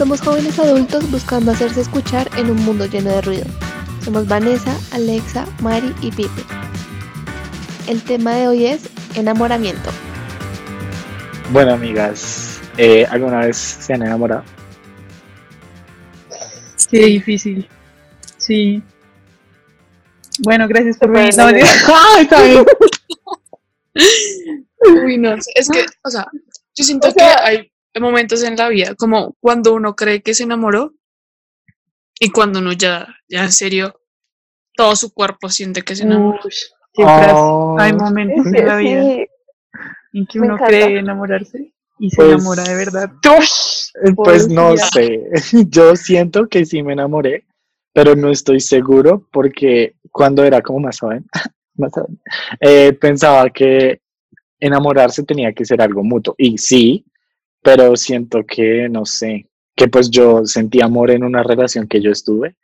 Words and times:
Somos 0.00 0.22
jóvenes 0.22 0.58
adultos 0.58 1.10
buscando 1.10 1.52
hacerse 1.52 1.82
escuchar 1.82 2.30
en 2.38 2.50
un 2.50 2.56
mundo 2.64 2.86
lleno 2.86 3.10
de 3.10 3.20
ruido. 3.20 3.44
Somos 4.02 4.26
Vanessa, 4.26 4.74
Alexa, 4.92 5.46
Mari 5.60 5.94
y 6.00 6.10
Pipe. 6.10 6.42
El 7.86 8.02
tema 8.02 8.34
de 8.34 8.48
hoy 8.48 8.64
es 8.64 8.88
enamoramiento. 9.14 9.90
Bueno, 11.52 11.74
amigas, 11.74 12.62
eh, 12.78 13.06
¿alguna 13.10 13.40
vez 13.40 13.58
se 13.58 13.92
han 13.92 14.02
enamorado? 14.02 14.42
Qué 16.90 17.04
difícil. 17.04 17.68
Sí. 18.38 18.82
Bueno, 20.38 20.66
gracias 20.66 20.96
por 20.96 21.10
venir. 21.10 21.36
No, 21.36 21.44
¡Ah, 21.94 22.20
está 22.22 22.42
bien! 22.42 22.64
Uy, 25.04 25.18
no, 25.18 25.34
es 25.34 25.68
que, 25.70 25.84
o 26.02 26.10
sea, 26.10 26.26
yo 26.74 26.84
siento 26.84 27.08
O 27.08 27.10
sea- 27.10 27.36
que 27.36 27.42
hay 27.42 27.69
momentos 27.98 28.42
en 28.44 28.56
la 28.56 28.68
vida, 28.68 28.94
como 28.94 29.36
cuando 29.40 29.74
uno 29.74 29.96
cree 29.96 30.22
que 30.22 30.34
se 30.34 30.44
enamoró 30.44 30.92
y 32.20 32.30
cuando 32.30 32.60
uno 32.60 32.72
ya, 32.72 33.08
ya 33.28 33.44
en 33.44 33.52
serio, 33.52 34.00
todo 34.76 34.94
su 34.94 35.12
cuerpo 35.12 35.48
siente 35.48 35.82
que 35.82 35.96
se 35.96 36.04
enamoró. 36.04 36.38
Uy, 36.44 36.52
siempre 36.94 37.26
Oh. 37.32 37.76
hay 37.78 37.92
momentos 37.92 38.46
Sí, 38.50 38.58
en 38.58 38.66
la 38.66 38.76
vida 38.76 39.02
sí, 39.02 39.26
en 40.12 40.26
que 40.26 40.40
uno 40.40 40.56
cree 40.58 40.98
enamorarse 40.98 41.72
y 41.98 42.10
se 42.10 42.16
Pues- 42.16 42.28
enamora 42.34 42.62
de 42.62 42.74
verdad. 42.76 43.10
Pues 44.16 44.48
no 44.48 44.76
sé, 44.76 45.24
yo 45.70 45.96
siento 45.96 46.46
que 46.48 46.64
sí 46.64 46.82
me 46.82 46.92
enamoré, 46.92 47.44
pero 47.92 48.14
no 48.14 48.30
estoy 48.30 48.60
seguro 48.60 49.26
porque 49.32 49.94
cuando 50.12 50.44
era 50.44 50.62
como 50.62 50.78
más 50.80 50.98
joven, 51.00 51.26
más 51.74 51.92
joven, 51.92 52.20
eh, 52.60 52.92
pensaba 52.92 53.50
que 53.50 54.00
enamorarse 54.60 55.22
tenía 55.24 55.52
que 55.52 55.64
ser 55.64 55.80
algo 55.82 56.02
mutuo. 56.04 56.34
Y 56.38 56.56
sí, 56.58 57.04
pero 57.62 57.96
siento 57.96 58.44
que, 58.46 58.88
no 58.88 59.04
sé, 59.04 59.48
que 59.76 59.88
pues 59.88 60.10
yo 60.10 60.44
sentí 60.44 60.80
amor 60.80 61.10
en 61.10 61.24
una 61.24 61.42
relación 61.42 61.86
que 61.86 62.00
yo 62.00 62.10
estuve. 62.10 62.56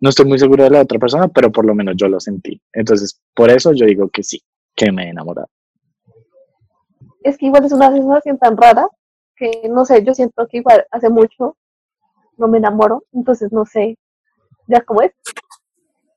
No 0.00 0.10
estoy 0.10 0.26
muy 0.26 0.38
seguro 0.38 0.64
de 0.64 0.70
la 0.70 0.82
otra 0.82 0.98
persona, 0.98 1.28
pero 1.28 1.52
por 1.52 1.64
lo 1.64 1.74
menos 1.74 1.94
yo 1.96 2.08
lo 2.08 2.18
sentí. 2.18 2.60
Entonces, 2.72 3.20
por 3.34 3.50
eso 3.50 3.72
yo 3.72 3.86
digo 3.86 4.08
que 4.08 4.22
sí, 4.22 4.42
que 4.74 4.90
me 4.90 5.04
he 5.04 5.10
enamorado. 5.10 5.48
Es 7.22 7.38
que 7.38 7.46
igual 7.46 7.64
es 7.64 7.72
una 7.72 7.92
sensación 7.92 8.38
tan 8.38 8.56
rara 8.56 8.88
que 9.36 9.68
no 9.68 9.84
sé, 9.84 10.04
yo 10.04 10.14
siento 10.14 10.46
que 10.48 10.58
igual 10.58 10.86
hace 10.90 11.08
mucho 11.08 11.56
no 12.36 12.48
me 12.48 12.58
enamoro, 12.58 13.04
entonces 13.12 13.52
no 13.52 13.64
sé 13.64 13.98
ya 14.66 14.80
cómo 14.80 15.02
es. 15.02 15.12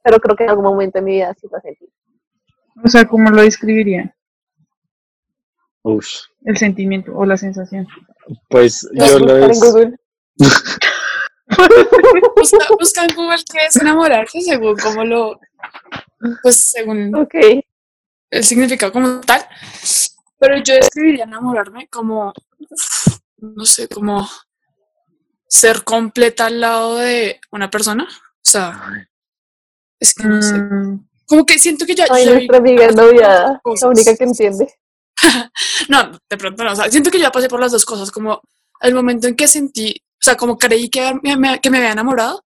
Pero 0.03 0.19
creo 0.19 0.35
que 0.35 0.43
en 0.43 0.49
algún 0.51 0.65
momento 0.65 0.99
de 0.99 1.05
mi 1.05 1.11
vida 1.13 1.33
sí 1.39 1.47
lo 1.51 1.59
sentí. 1.59 1.85
O 2.83 2.87
sea, 2.87 3.05
¿cómo 3.05 3.29
lo 3.29 3.41
describiría? 3.41 4.15
Uf, 5.83 6.07
El 6.43 6.57
sentimiento 6.57 7.15
o 7.15 7.25
la 7.25 7.37
sensación. 7.37 7.87
Pues 8.49 8.87
yo 8.93 9.19
lo 9.19 9.37
es... 9.47 9.59
Google. 9.59 9.95
Busca, 12.35 12.57
busca 12.79 13.03
en 13.05 13.15
Google 13.15 13.43
qué 13.51 13.65
es 13.67 13.75
enamorarse 13.75 14.41
según 14.41 14.75
como 14.77 15.05
lo, 15.05 15.39
pues 16.41 16.63
según 16.71 17.13
Ok. 17.15 17.35
el 18.31 18.43
significado 18.43 18.91
como 18.91 19.21
tal. 19.21 19.45
Pero 20.39 20.57
yo 20.63 20.73
describiría 20.75 21.23
enamorarme 21.25 21.87
como, 21.87 22.33
no 23.37 23.65
sé, 23.65 23.87
como 23.87 24.27
ser 25.47 25.83
completa 25.83 26.47
al 26.47 26.59
lado 26.59 26.97
de 26.97 27.39
una 27.51 27.69
persona. 27.69 28.03
O 28.05 28.41
sea, 28.41 29.07
es 29.99 30.13
que 30.13 30.23
no 30.27 30.41
sé. 30.41 30.55
Mm, 30.55 31.07
Como 31.27 31.45
que 31.45 31.57
siento 31.59 31.85
que 31.85 31.95
ya. 31.95 32.05
Ay, 32.09 32.25
ya 32.25 32.33
nuestra 32.33 32.57
amiga 32.57 32.85
las 32.87 32.95
dos 32.95 33.05
novia, 33.05 33.59
cosas. 33.63 33.81
la 33.83 33.89
única 33.89 34.15
que 34.15 34.23
entiende. 34.23 34.73
No, 35.89 36.11
de 36.29 36.37
pronto 36.37 36.63
no. 36.63 36.71
O 36.73 36.75
sea, 36.75 36.89
siento 36.89 37.11
que 37.11 37.19
ya 37.19 37.31
pasé 37.31 37.47
por 37.47 37.59
las 37.59 37.71
dos 37.71 37.85
cosas. 37.85 38.11
Como 38.11 38.41
el 38.81 38.93
momento 38.93 39.27
en 39.27 39.35
que 39.35 39.47
sentí, 39.47 39.95
o 40.13 40.23
sea, 40.23 40.35
como 40.35 40.57
creí 40.57 40.89
que 40.89 41.13
me, 41.21 41.59
que 41.59 41.69
me 41.69 41.77
había 41.77 41.91
enamorado 41.91 42.43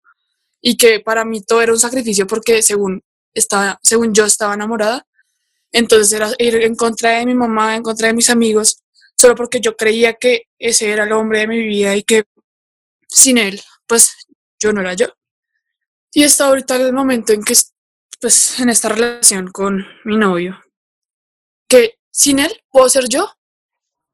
y 0.61 0.77
que 0.77 0.99
para 0.99 1.25
mí 1.25 1.41
todo 1.41 1.61
era 1.61 1.71
un 1.71 1.79
sacrificio 1.79 2.27
porque 2.27 2.61
según, 2.61 3.01
estaba, 3.33 3.79
según 3.81 4.13
yo 4.13 4.25
estaba 4.25 4.53
enamorada, 4.53 5.05
entonces 5.71 6.11
era 6.13 6.31
ir 6.39 6.55
en 6.55 6.75
contra 6.75 7.11
de 7.11 7.25
mi 7.25 7.35
mamá, 7.35 7.75
en 7.75 7.83
contra 7.83 8.07
de 8.07 8.13
mis 8.13 8.29
amigos, 8.29 8.81
solo 9.15 9.35
porque 9.35 9.59
yo 9.61 9.75
creía 9.75 10.13
que 10.13 10.43
ese 10.57 10.91
era 10.91 11.03
el 11.03 11.11
hombre 11.11 11.39
de 11.39 11.47
mi 11.47 11.59
vida 11.59 11.95
y 11.95 12.03
que 12.03 12.23
sin 13.07 13.37
él, 13.37 13.61
pues 13.87 14.13
yo 14.59 14.73
no 14.73 14.81
era 14.81 14.93
yo. 14.93 15.07
Y 16.11 16.23
está 16.23 16.47
ahorita 16.47 16.75
el 16.75 16.93
momento 16.93 17.33
en 17.33 17.43
que, 17.43 17.53
pues, 18.19 18.59
en 18.59 18.69
esta 18.69 18.89
relación 18.89 19.51
con 19.51 19.85
mi 20.05 20.17
novio, 20.17 20.59
que 21.67 21.98
sin 22.11 22.39
él 22.39 22.51
puedo 22.71 22.89
ser 22.89 23.05
yo, 23.09 23.29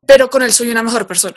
pero 0.06 0.30
con 0.30 0.42
él 0.44 0.52
soy 0.52 0.70
una 0.70 0.84
mejor 0.84 1.08
persona. 1.08 1.36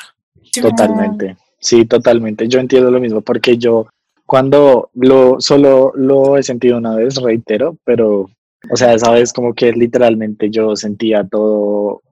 ¿Sí 0.53 0.63
me 0.63 0.71
Totalmente, 0.71 1.37
sí, 1.59 1.85
totalmente. 1.85 2.49
Yo 2.49 2.61
entiendo 2.61 2.91
lo 2.91 3.01
mismo 3.01 3.21
porque 3.21 3.57
yo 3.59 3.87
cuando 4.27 4.91
lo 4.95 5.41
solo 5.41 5.93
lo 5.95 6.37
he 6.37 6.43
sentido 6.43 6.79
una 6.79 6.95
vez, 6.95 7.17
reitero, 7.17 7.77
pero 7.85 8.29
o 8.71 8.77
sea, 8.77 8.93
esa 8.93 9.11
vez 9.13 9.33
como 9.33 9.55
que 9.55 9.73
literalmente 9.73 10.51
yo 10.51 10.77
sentía 10.77 11.25
todo 11.25 12.03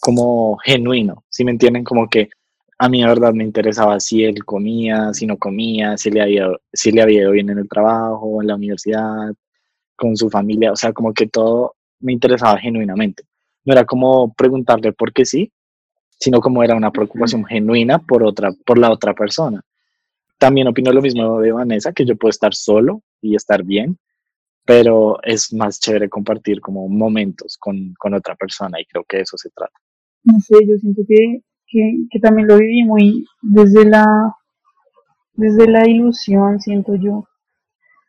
como 0.00 0.56
genuino, 0.58 1.24
si 1.28 1.44
me 1.44 1.52
entienden? 1.52 1.84
Como 1.84 2.08
que 2.08 2.30
a 2.78 2.88
mí 2.88 3.02
de 3.02 3.08
verdad 3.08 3.32
me 3.34 3.44
interesaba 3.44 4.00
si 4.00 4.24
él 4.24 4.44
comía, 4.44 5.12
si 5.12 5.26
no 5.26 5.36
comía, 5.36 5.96
si 5.96 6.10
le 6.10 6.22
había, 6.22 6.48
si 6.72 6.92
le 6.92 7.02
había 7.02 7.22
ido 7.22 7.32
bien 7.32 7.50
en 7.50 7.58
el 7.58 7.68
trabajo, 7.68 8.40
en 8.40 8.48
la 8.48 8.54
universidad, 8.54 9.32
con 9.96 10.16
su 10.16 10.30
familia, 10.30 10.72
o 10.72 10.76
sea, 10.76 10.92
como 10.92 11.12
que 11.12 11.26
todo 11.26 11.74
me 12.00 12.12
interesaba 12.12 12.58
genuinamente. 12.58 13.24
No 13.64 13.72
era 13.72 13.84
como 13.84 14.32
preguntarle 14.34 14.92
por 14.92 15.12
qué 15.12 15.24
sí, 15.24 15.52
sino 16.20 16.40
como 16.40 16.62
era 16.62 16.76
una 16.76 16.90
preocupación 16.90 17.44
genuina 17.44 17.98
por 17.98 18.22
otra, 18.22 18.52
por 18.66 18.78
la 18.78 18.90
otra 18.90 19.14
persona. 19.14 19.62
También 20.38 20.68
opino 20.68 20.92
lo 20.92 21.02
mismo 21.02 21.40
de 21.40 21.52
Vanessa, 21.52 21.92
que 21.92 22.04
yo 22.04 22.16
puedo 22.16 22.30
estar 22.30 22.54
solo 22.54 23.02
y 23.20 23.34
estar 23.34 23.62
bien, 23.62 23.98
pero 24.64 25.22
es 25.22 25.52
más 25.52 25.80
chévere 25.80 26.08
compartir 26.08 26.60
como 26.60 26.88
momentos 26.88 27.56
con, 27.58 27.94
con 27.98 28.14
otra 28.14 28.36
persona 28.36 28.80
y 28.80 28.84
creo 28.84 29.04
que 29.04 29.18
de 29.18 29.22
eso 29.22 29.36
se 29.36 29.50
trata. 29.50 29.78
no 30.24 30.38
sé, 30.40 30.54
yo 30.66 30.76
siento 30.78 31.02
que, 31.08 31.42
que, 31.66 32.06
que 32.10 32.20
también 32.20 32.48
lo 32.48 32.58
viví 32.58 32.84
muy 32.84 33.24
desde 33.42 33.84
la, 33.86 34.06
desde 35.34 35.68
la 35.68 35.88
ilusión, 35.88 36.60
siento 36.60 36.94
yo, 36.96 37.26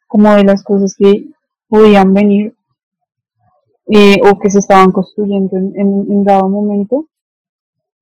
como 0.07 0.33
de 0.35 0.43
las 0.43 0.63
cosas 0.63 0.95
que 0.97 1.25
podían 1.67 2.13
venir 2.13 2.53
eh, 3.91 4.19
o 4.23 4.39
que 4.39 4.49
se 4.49 4.59
estaban 4.59 4.91
construyendo 4.91 5.57
en, 5.57 5.73
en, 5.75 6.11
en 6.11 6.23
dado 6.23 6.49
momento. 6.49 7.07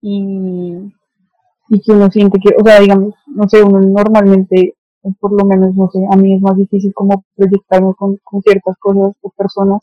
Y, 0.01 0.93
y 1.69 1.81
que 1.81 1.91
uno 1.91 2.09
siente 2.11 2.39
que, 2.39 2.55
o 2.59 2.63
sea, 2.63 2.79
digamos, 2.79 3.15
no 3.27 3.49
sé, 3.49 3.61
uno 3.63 3.79
normalmente, 3.81 4.75
por 5.19 5.31
lo 5.33 5.45
menos, 5.45 5.75
no 5.75 5.89
sé, 5.91 5.99
a 6.09 6.15
mí 6.15 6.35
es 6.35 6.41
más 6.41 6.55
difícil 6.55 6.93
como 6.93 7.23
proyectarme 7.35 7.93
con, 7.95 8.17
con 8.23 8.41
ciertas 8.41 8.77
cosas 8.79 9.13
o 9.21 9.29
personas 9.31 9.81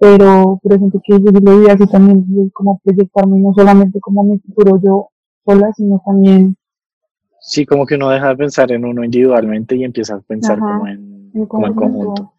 pero, 0.00 0.58
pero 0.62 0.78
siento 0.78 1.00
que 1.04 1.12
yo 1.12 1.30
lo 1.30 1.60
vi 1.60 1.68
así 1.68 1.86
también, 1.86 2.50
como 2.54 2.80
proyectarme 2.82 3.38
no 3.38 3.52
solamente 3.52 4.00
como 4.00 4.24
mi 4.24 4.38
futuro 4.38 4.80
yo 4.82 5.08
sola, 5.44 5.70
sino 5.74 6.02
también 6.04 6.56
Sí, 7.42 7.66
como 7.66 7.86
que 7.86 7.96
uno 7.96 8.10
deja 8.10 8.28
de 8.28 8.36
pensar 8.36 8.70
en 8.72 8.84
uno 8.84 9.04
individualmente 9.04 9.76
y 9.76 9.84
empieza 9.84 10.14
a 10.16 10.20
pensar 10.20 10.58
Ajá, 10.58 10.78
como 10.78 10.86
en, 10.86 11.30
en 11.34 11.46
como 11.46 11.66
en 11.66 11.74
conjunto. 11.74 12.32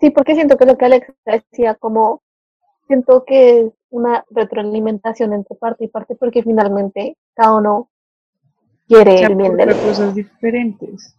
Sí, 0.00 0.10
porque 0.10 0.34
siento 0.34 0.56
que 0.56 0.66
lo 0.66 0.76
que 0.76 0.84
Alexa 0.84 1.14
decía, 1.24 1.74
como 1.74 2.22
siento 2.86 3.24
que 3.24 3.60
es 3.60 3.72
una 3.90 4.24
retroalimentación 4.30 5.32
entre 5.32 5.56
parte 5.56 5.84
y 5.84 5.88
parte, 5.88 6.14
porque 6.14 6.42
finalmente 6.42 7.16
cada 7.34 7.56
uno 7.56 7.90
quiere 8.86 9.18
se 9.18 9.24
el 9.24 9.34
bien 9.36 9.60
otro. 9.60 9.76
cosas 9.86 10.14
diferentes, 10.14 11.14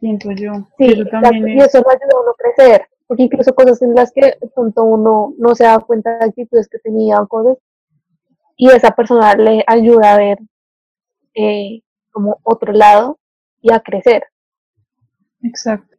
siento 0.00 0.30
yo. 0.32 0.52
Sí, 0.78 0.92
Eso 0.92 1.04
también 1.10 1.48
y 1.48 1.60
es, 1.60 1.66
eso 1.66 1.78
lo 1.78 1.90
ayuda 1.90 2.12
a 2.14 2.20
uno 2.22 2.30
a 2.30 2.34
crecer, 2.34 2.86
porque 3.06 3.22
incluso 3.24 3.54
cosas 3.54 3.80
en 3.82 3.94
las 3.94 4.12
que 4.12 4.36
de 4.40 4.48
pronto 4.54 4.84
uno 4.84 5.34
no 5.38 5.54
se 5.54 5.64
da 5.64 5.78
cuenta 5.78 6.18
de 6.18 6.24
actitudes 6.26 6.68
que 6.68 6.78
tenía 6.78 7.20
o 7.20 7.28
cosas, 7.28 7.58
y 8.56 8.70
esa 8.70 8.90
persona 8.90 9.34
le 9.34 9.62
ayuda 9.66 10.14
a 10.14 10.18
ver 10.18 10.38
eh, 11.34 11.82
como 12.10 12.38
otro 12.42 12.72
lado 12.72 13.18
y 13.60 13.72
a 13.72 13.80
crecer. 13.80 14.24
exacto. 15.42 15.95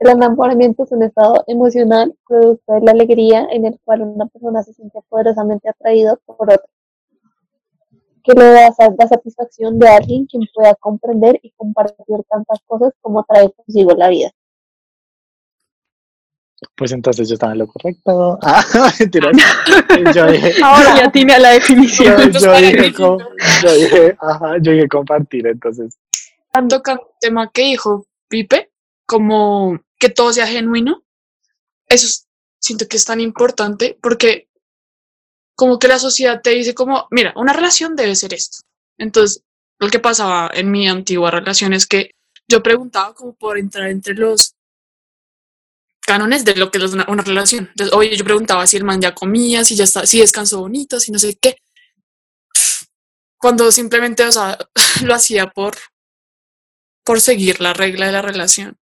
El 0.00 0.08
enamoramiento 0.08 0.84
es 0.84 0.92
un 0.92 1.02
estado 1.02 1.44
emocional 1.46 2.14
producto 2.26 2.72
de 2.72 2.80
la 2.80 2.92
alegría 2.92 3.46
en 3.50 3.66
el 3.66 3.78
cual 3.84 4.00
una 4.00 4.24
persona 4.26 4.62
se 4.62 4.72
siente 4.72 4.98
poderosamente 5.10 5.68
atraído 5.68 6.18
por 6.24 6.50
otro, 6.50 6.64
que 8.24 8.32
le 8.32 8.44
da 8.46 8.70
la 8.98 9.06
satisfacción 9.08 9.78
de 9.78 9.88
alguien 9.88 10.24
quien 10.24 10.42
pueda 10.54 10.74
comprender 10.76 11.38
y 11.42 11.50
compartir 11.52 12.16
tantas 12.30 12.60
cosas 12.66 12.94
como 13.02 13.22
trae 13.24 13.52
consigo 13.52 13.92
la 13.94 14.08
vida. 14.08 14.30
Pues 16.76 16.92
entonces 16.92 17.28
yo 17.28 17.34
estaba 17.34 17.52
en 17.52 17.58
lo 17.58 17.66
correcto. 17.66 18.38
Ah, 18.42 18.62
mentiras. 19.00 19.36
Yo 20.14 20.26
dije, 20.30 20.52
Ahora 20.64 20.96
ya 20.96 21.12
tiene 21.12 21.38
la 21.38 21.50
definición. 21.50 22.16
Yo 22.32 22.54
dije, 22.56 22.72
Gryffindor. 22.72 23.18
co- 23.18 23.30
yo 23.62 23.74
dije, 23.74 24.16
ajá, 24.18 24.56
yo 24.62 24.72
dije 24.72 24.88
compartir, 24.88 25.46
entonces. 25.46 25.98
el 26.54 26.68
tema 27.20 27.50
que 27.50 27.62
dijo 27.62 28.06
Pipe, 28.28 28.70
como 29.04 29.78
que 30.00 30.08
todo 30.10 30.32
sea 30.32 30.48
genuino, 30.48 31.04
eso 31.88 32.06
es- 32.06 32.28
siento 32.60 32.88
que 32.88 32.96
es 32.98 33.04
tan 33.04 33.20
importante 33.20 33.98
porque 34.02 34.48
como 35.56 35.78
que 35.78 35.88
la 35.88 35.98
sociedad 35.98 36.40
te 36.42 36.50
dice 36.50 36.74
como, 36.74 37.06
mira, 37.10 37.32
una 37.36 37.52
relación 37.52 37.94
debe 37.96 38.16
ser 38.16 38.34
esto. 38.34 38.58
Entonces, 38.98 39.42
lo 39.78 39.88
que 39.88 39.98
pasaba 39.98 40.50
en 40.54 40.70
mi 40.70 40.88
antigua 40.88 41.30
relación 41.30 41.72
es 41.72 41.86
que 41.86 42.12
yo 42.48 42.62
preguntaba 42.62 43.14
como 43.14 43.34
por 43.34 43.58
entrar 43.58 43.88
entre 43.90 44.14
los 44.14 44.54
cánones 46.06 46.44
de 46.44 46.56
lo 46.56 46.70
que 46.70 46.78
es 46.78 46.92
una, 46.92 47.06
una 47.08 47.22
relación. 47.22 47.68
Entonces, 47.70 47.94
oye, 47.94 48.16
yo 48.16 48.24
preguntaba 48.24 48.66
si 48.66 48.76
el 48.76 48.84
man 48.84 49.00
ya 49.00 49.14
comía, 49.14 49.64
si 49.64 49.76
ya 49.76 49.84
está, 49.84 50.06
si 50.06 50.18
descansó 50.20 50.60
bonito, 50.60 50.98
si 50.98 51.12
no 51.12 51.18
sé 51.18 51.36
qué. 51.40 51.56
Cuando 53.38 53.70
simplemente, 53.72 54.24
o 54.24 54.32
sea, 54.32 54.58
lo 55.04 55.14
hacía 55.14 55.48
por, 55.50 55.76
por 57.04 57.20
seguir 57.20 57.60
la 57.60 57.72
regla 57.74 58.06
de 58.06 58.12
la 58.12 58.22
relación, 58.22 58.78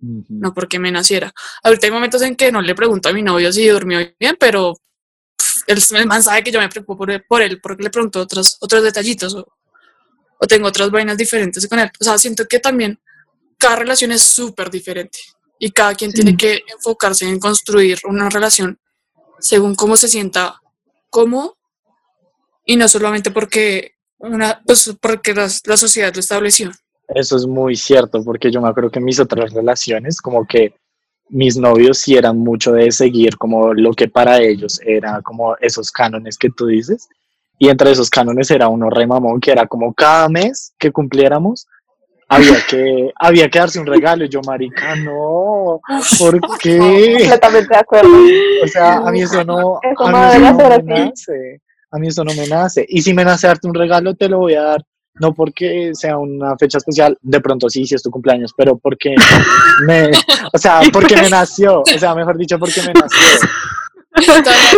No 0.00 0.54
porque 0.54 0.78
me 0.78 0.90
naciera. 0.90 1.32
Ahorita 1.62 1.86
hay 1.86 1.92
momentos 1.92 2.22
en 2.22 2.34
que 2.36 2.50
no 2.50 2.62
le 2.62 2.74
pregunto 2.74 3.08
a 3.08 3.12
mi 3.12 3.22
novio 3.22 3.52
si 3.52 3.66
durmió 3.68 3.98
bien, 4.18 4.36
pero 4.40 4.74
pff, 5.36 5.62
el, 5.66 5.82
el 5.98 6.06
man 6.06 6.22
sabe 6.22 6.42
que 6.42 6.50
yo 6.52 6.58
me 6.60 6.68
preocupo 6.68 6.98
por 6.98 7.10
él, 7.10 7.24
por 7.28 7.42
él 7.42 7.60
porque 7.60 7.82
le 7.82 7.90
pregunto 7.90 8.20
otros, 8.20 8.56
otros 8.60 8.82
detallitos 8.82 9.34
o, 9.34 9.46
o 10.38 10.46
tengo 10.46 10.68
otras 10.68 10.90
vainas 10.90 11.18
diferentes 11.18 11.66
con 11.68 11.78
él. 11.78 11.90
O 12.00 12.04
sea, 12.04 12.16
siento 12.18 12.46
que 12.46 12.60
también 12.60 12.98
cada 13.58 13.76
relación 13.76 14.10
es 14.12 14.22
súper 14.22 14.70
diferente 14.70 15.18
y 15.58 15.70
cada 15.70 15.94
quien 15.94 16.10
Sí. 16.12 16.16
tiene 16.22 16.36
que 16.36 16.62
enfocarse 16.66 17.28
en 17.28 17.38
construir 17.38 17.98
una 18.04 18.30
relación 18.30 18.78
según 19.38 19.74
cómo 19.74 19.96
se 19.98 20.08
sienta 20.08 20.60
cómodo 21.10 21.58
y 22.64 22.76
no 22.76 22.88
solamente 22.88 23.30
porque 23.30 23.96
una 24.18 24.62
pues 24.66 24.94
porque 25.00 25.34
la, 25.34 25.48
la 25.64 25.76
sociedad 25.76 26.14
lo 26.14 26.20
estableció. 26.20 26.70
Eso 27.14 27.36
es 27.36 27.46
muy 27.46 27.76
cierto, 27.76 28.22
porque 28.24 28.50
yo 28.50 28.60
me 28.60 28.68
acuerdo 28.68 28.90
que 28.90 28.98
en 28.98 29.04
mis 29.04 29.20
otras 29.20 29.52
relaciones, 29.52 30.20
como 30.20 30.46
que 30.46 30.74
mis 31.28 31.56
novios 31.56 31.98
sí 31.98 32.16
eran 32.16 32.38
mucho 32.38 32.72
de 32.72 32.90
seguir 32.90 33.36
como 33.36 33.72
lo 33.72 33.92
que 33.92 34.08
para 34.08 34.40
ellos 34.40 34.80
era 34.84 35.20
como 35.22 35.56
esos 35.60 35.90
cánones 35.90 36.36
que 36.36 36.50
tú 36.50 36.66
dices. 36.66 37.08
Y 37.58 37.68
entre 37.68 37.90
esos 37.90 38.10
cánones 38.10 38.50
era 38.50 38.68
uno 38.68 38.90
re 38.90 39.06
mamón, 39.06 39.40
que 39.40 39.52
era 39.52 39.66
como 39.66 39.92
cada 39.92 40.28
mes 40.28 40.72
que 40.78 40.90
cumpliéramos, 40.90 41.66
había 42.30 42.56
que, 42.68 43.12
había 43.16 43.48
que 43.50 43.58
darse 43.58 43.80
un 43.80 43.86
regalo. 43.86 44.24
Y 44.24 44.28
yo, 44.28 44.40
marica, 44.46 44.96
no, 44.96 45.80
¿por 46.18 46.40
qué? 46.60 46.78
Completamente 46.78 47.74
de 47.74 47.80
acuerdo. 47.80 48.18
O 48.64 48.66
sea, 48.66 48.96
a 48.96 49.10
mí 49.10 49.22
eso 49.22 49.44
no, 49.44 49.78
Eso 49.82 50.06
a 50.06 50.12
mí 50.12 50.46
eso 50.46 50.52
no 50.52 50.68
me 50.68 50.82
nace. 50.82 51.60
A 51.92 51.98
mí 51.98 52.08
eso 52.08 52.24
no 52.24 52.34
me 52.34 52.46
nace. 52.46 52.86
Y 52.88 53.02
si 53.02 53.12
me 53.12 53.24
nace 53.24 53.48
darte 53.48 53.66
un 53.66 53.74
regalo, 53.74 54.14
te 54.14 54.28
lo 54.28 54.38
voy 54.38 54.54
a 54.54 54.62
dar. 54.62 54.84
No 55.20 55.32
porque 55.34 55.90
sea 55.94 56.16
una 56.18 56.56
fecha 56.56 56.78
especial, 56.78 57.16
de 57.20 57.40
pronto 57.40 57.68
sí, 57.68 57.86
si 57.86 57.94
es 57.94 58.02
tu 58.02 58.10
cumpleaños, 58.10 58.52
pero 58.56 58.76
porque 58.78 59.14
me, 59.86 60.10
o 60.52 60.58
sea, 60.58 60.80
porque 60.92 61.16
me 61.16 61.28
nació, 61.30 61.80
o 61.82 61.98
sea, 61.98 62.14
mejor 62.14 62.36
dicho, 62.38 62.58
porque 62.58 62.80
me 62.82 62.92
nació. 62.92 63.48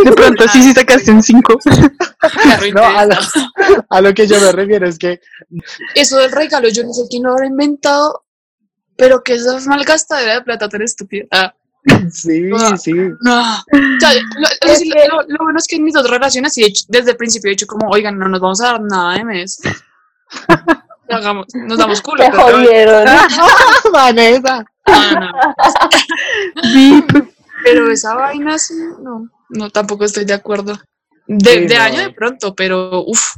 De 0.04 0.12
pronto 0.12 0.46
sí, 0.48 0.62
sí 0.62 0.72
sacaste 0.72 1.10
un 1.10 1.22
5. 1.22 1.58
No, 2.74 2.82
a 2.84 3.04
lo, 3.06 3.14
a 3.90 4.00
lo 4.00 4.14
que 4.14 4.28
yo 4.28 4.38
me 4.40 4.52
refiero 4.52 4.86
es 4.86 4.96
que 4.96 5.20
Eso 5.94 6.18
del 6.18 6.30
regalo, 6.30 6.68
yo 6.68 6.84
no 6.84 6.92
sé 6.92 7.02
quién 7.10 7.24
lo 7.24 7.32
habrá 7.32 7.46
inventado, 7.46 8.24
pero 8.96 9.22
que 9.24 9.34
esa 9.34 9.58
malgastadera 9.68 10.34
de 10.34 10.42
plata 10.42 10.68
tan 10.68 10.82
estúpida. 10.82 11.24
Ah, 11.32 11.52
sí, 12.12 12.48
Ah. 12.56 12.76
sí, 12.76 12.92
no. 12.92 13.40
O 13.40 14.00
sea, 14.00 14.14
lo, 14.14 14.20
lo- 14.20 14.72
Es 14.72 14.78
sí, 14.78 14.90
que- 14.90 15.08
lo- 15.08 15.22
lo 15.26 15.38
bueno 15.40 15.58
es 15.58 15.66
que 15.66 15.76
en 15.76 15.82
mis 15.82 15.94
dos 15.94 16.08
relaciones, 16.08 16.52
sí, 16.54 16.62
he 16.62 16.66
hecho- 16.68 16.84
desde 16.88 17.10
el 17.12 17.16
principio 17.16 17.48
he 17.48 17.54
dicho 17.54 17.66
como, 17.66 17.88
oigan, 17.90 18.16
no 18.16 18.28
nos 18.28 18.40
vamos 18.40 18.60
a 18.60 18.66
dar 18.72 18.80
nada 18.82 19.14
de 19.14 19.24
mes. 19.24 19.58
Nos 21.08 21.78
damos 21.78 22.00
culo. 22.00 22.24
Pero- 22.24 22.42
jodieron. 22.42 23.04
Vanessa. 23.92 24.64
Ah, 24.86 25.32
no. 26.64 27.26
Pero 27.64 27.90
esa 27.90 28.14
vaina 28.14 28.58
sí, 28.58 28.74
no, 29.00 29.28
no, 29.50 29.70
tampoco 29.70 30.04
estoy 30.04 30.24
de 30.24 30.34
acuerdo. 30.34 30.74
De, 31.26 31.50
Sí, 31.50 31.66
de 31.66 31.76
no. 31.76 31.82
año 31.82 32.00
de 32.00 32.10
pronto, 32.10 32.54
pero 32.54 33.04
uff, 33.06 33.36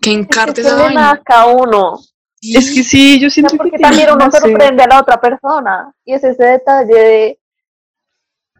que 0.00 0.12
Es 0.12 0.18
encarte 0.18 0.62
que 0.62 0.68
esa 0.68 0.76
vaina. 0.76 1.12
nazca 1.14 1.40
a 1.42 1.46
uno. 1.46 1.98
Es 2.40 2.72
que 2.72 2.84
sí, 2.84 3.18
yo 3.18 3.26
O 3.26 3.30
sea, 3.30 3.34
siento 3.48 3.52
que 3.52 3.56
porque 3.56 3.70
tiene, 3.78 3.88
también 3.88 4.10
uno 4.14 4.26
no 4.26 4.30
sé, 4.30 4.38
sorprende 4.38 4.82
a 4.84 4.86
la 4.86 5.00
otra 5.00 5.20
persona. 5.20 5.92
Y 6.04 6.14
es 6.14 6.22
ese 6.22 6.44
detalle 6.44 6.94
de, 6.94 7.40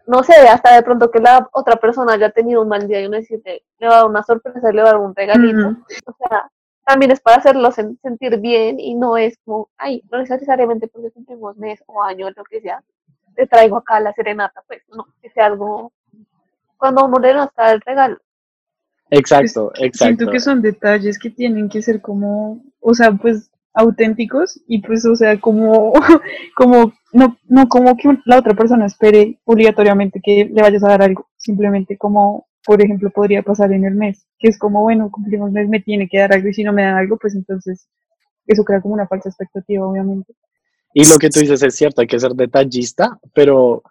no 0.08 0.24
sé, 0.24 0.34
hasta 0.48 0.74
de 0.74 0.82
pronto 0.82 1.10
que 1.10 1.20
la 1.20 1.48
otra 1.52 1.76
persona 1.76 2.14
haya 2.14 2.30
tenido 2.30 2.62
un 2.62 2.68
mal 2.68 2.88
día 2.88 3.00
y 3.00 3.06
uno 3.06 3.18
decirle, 3.18 3.62
le 3.78 3.86
va 3.86 3.94
a 3.94 3.96
dar 3.98 4.06
una 4.06 4.24
sorpresa, 4.24 4.72
le 4.72 4.82
va 4.82 4.88
a 4.88 4.92
dar 4.92 5.00
un 5.00 5.14
regalito. 5.14 5.68
O 6.06 6.16
sea, 6.28 6.50
también 6.86 7.12
es 7.12 7.20
para 7.20 7.38
hacerlo 7.38 7.70
sen- 7.72 7.98
sentir 8.02 8.38
bien 8.40 8.80
y 8.80 8.94
no 8.94 9.18
es 9.18 9.38
como, 9.44 9.70
ay, 9.78 10.02
no 10.12 10.18
necesariamente 10.20 10.88
porque 10.88 11.10
cumplimos 11.12 11.56
mes 11.58 11.82
o 11.86 12.02
año, 12.02 12.30
lo 12.30 12.44
que 12.44 12.62
sea, 12.62 12.82
te 13.34 13.46
traigo 13.46 13.76
acá 13.78 14.00
la 14.00 14.14
serenata. 14.14 14.62
Pues 14.68 14.82
no, 14.96 15.06
que 15.22 15.30
sea 15.30 15.46
algo, 15.46 15.92
cuando 16.78 17.04
uno 17.06 17.18
le 17.18 17.34
nazca 17.34 17.72
el 17.72 17.80
regalo. 17.82 18.18
Exacto, 19.10 19.72
exacto. 19.76 19.98
Siento 20.04 20.30
que 20.30 20.40
son 20.40 20.62
detalles 20.62 21.18
que 21.18 21.30
tienen 21.30 21.68
que 21.68 21.82
ser 21.82 22.00
como, 22.00 22.62
o 22.80 22.94
sea, 22.94 23.12
pues 23.12 23.50
auténticos 23.74 24.60
y 24.66 24.80
pues, 24.82 25.04
o 25.06 25.14
sea, 25.14 25.38
como, 25.40 25.92
como, 26.56 26.92
no, 27.12 27.36
no 27.48 27.68
como 27.68 27.96
que 27.96 28.08
un- 28.08 28.22
la 28.24 28.38
otra 28.38 28.54
persona 28.54 28.86
espere 28.86 29.38
obligatoriamente 29.44 30.20
que 30.22 30.48
le 30.52 30.62
vayas 30.62 30.82
a 30.84 30.88
dar 30.88 31.02
algo, 31.02 31.28
simplemente 31.36 31.96
como, 31.98 32.46
por 32.66 32.82
ejemplo, 32.82 33.10
podría 33.10 33.42
pasar 33.42 33.72
en 33.72 33.84
el 33.84 33.94
mes, 33.94 34.26
que 34.38 34.48
es 34.48 34.58
como, 34.58 34.82
bueno, 34.82 35.08
cumplimos 35.10 35.52
mes, 35.52 35.68
me 35.68 35.80
tiene 35.80 36.08
que 36.08 36.18
dar 36.18 36.32
algo 36.32 36.48
y 36.48 36.54
si 36.54 36.64
no 36.64 36.72
me 36.72 36.82
dan 36.82 36.96
algo, 36.96 37.16
pues 37.16 37.34
entonces 37.34 37.86
eso 38.46 38.64
crea 38.64 38.80
como 38.80 38.94
una 38.94 39.06
falsa 39.06 39.28
expectativa, 39.28 39.86
obviamente. 39.86 40.34
Y 40.92 41.04
lo 41.08 41.18
que 41.18 41.30
tú 41.30 41.40
dices 41.40 41.62
es 41.62 41.74
cierto, 41.76 42.00
hay 42.00 42.06
que 42.08 42.18
ser 42.18 42.32
detallista, 42.32 43.18
pero, 43.34 43.82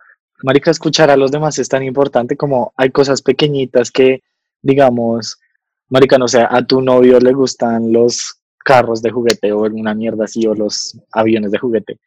marica, 0.44 0.72
escuchar 0.72 1.10
a 1.10 1.16
los 1.16 1.32
demás 1.32 1.58
es 1.58 1.70
tan 1.70 1.84
importante 1.84 2.36
como 2.36 2.74
hay 2.76 2.90
cosas 2.90 3.22
pequeñitas 3.22 3.92
que, 3.92 4.22
digamos, 4.62 5.40
marica, 5.88 6.18
no 6.18 6.28
sé, 6.28 6.42
a 6.42 6.66
tu 6.66 6.82
novio 6.82 7.20
le 7.20 7.32
gustan 7.32 7.94
los 7.94 8.42
carros 8.58 9.02
de 9.02 9.12
juguete 9.12 9.54
o 9.54 9.62
una 9.62 9.94
mierda 9.94 10.26
así, 10.26 10.46
o 10.48 10.54
los 10.54 11.00
aviones 11.12 11.52
de 11.52 11.60
juguete. 11.60 12.00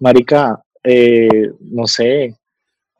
Marica, 0.00 0.60
eh, 0.82 1.52
no 1.60 1.86
sé, 1.86 2.34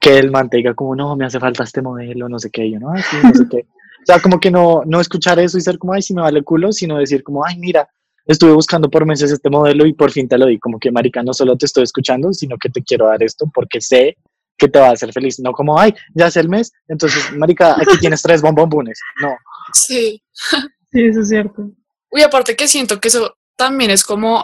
que 0.06 0.18
el 0.18 0.30
man 0.30 0.48
te 0.48 0.58
diga 0.58 0.74
como, 0.74 0.94
no, 0.94 1.16
me 1.16 1.24
hace 1.26 1.40
falta 1.40 1.64
este 1.64 1.82
modelo, 1.82 2.28
no 2.28 2.38
sé 2.38 2.50
qué, 2.50 2.66
y 2.66 2.72
yo, 2.72 2.78
no, 2.80 2.92
"Ay, 2.92 3.02
sí, 3.02 3.16
no 3.22 3.34
sé 3.34 3.44
qué. 3.50 3.58
O 3.58 4.06
sea, 4.06 4.20
como 4.20 4.38
que 4.38 4.50
no, 4.50 4.82
no 4.86 5.00
escuchar 5.00 5.38
eso 5.40 5.58
y 5.58 5.60
ser 5.60 5.78
como, 5.78 5.92
ay, 5.94 6.02
sí 6.02 6.14
me 6.14 6.22
vale 6.22 6.42
culo, 6.44 6.70
sino 6.72 6.96
decir 6.98 7.22
como, 7.24 7.44
ay, 7.44 7.56
mira, 7.58 7.88
estuve 8.24 8.52
buscando 8.52 8.88
por 8.88 9.04
meses 9.04 9.32
este 9.32 9.50
modelo 9.50 9.84
y 9.86 9.92
por 9.94 10.12
fin 10.12 10.28
te 10.28 10.38
lo 10.38 10.46
di. 10.46 10.58
Como 10.60 10.78
que, 10.78 10.92
marica, 10.92 11.22
no 11.24 11.32
solo 11.34 11.56
te 11.56 11.66
estoy 11.66 11.82
escuchando, 11.84 12.32
sino 12.32 12.56
que 12.56 12.68
te 12.70 12.82
quiero 12.84 13.06
dar 13.06 13.20
esto 13.22 13.46
porque 13.52 13.80
sé 13.80 14.16
que 14.56 14.68
te 14.68 14.78
va 14.78 14.88
a 14.88 14.92
hacer 14.92 15.12
feliz. 15.12 15.40
No 15.40 15.50
como, 15.52 15.78
ay, 15.78 15.92
ya 16.14 16.28
es 16.28 16.36
el 16.36 16.48
mes, 16.48 16.72
entonces, 16.88 17.32
marica, 17.36 17.72
aquí 17.72 17.98
tienes 18.00 18.22
tres 18.22 18.42
bombombones. 18.42 19.00
No, 19.20 19.30
Sí. 19.72 20.22
Sí, 20.92 21.04
eso 21.04 21.20
es 21.20 21.28
cierto. 21.28 21.68
Uy, 22.12 22.22
aparte 22.22 22.54
que 22.54 22.68
siento 22.68 23.00
que 23.00 23.08
eso 23.08 23.34
también 23.56 23.90
es 23.90 24.04
como, 24.04 24.42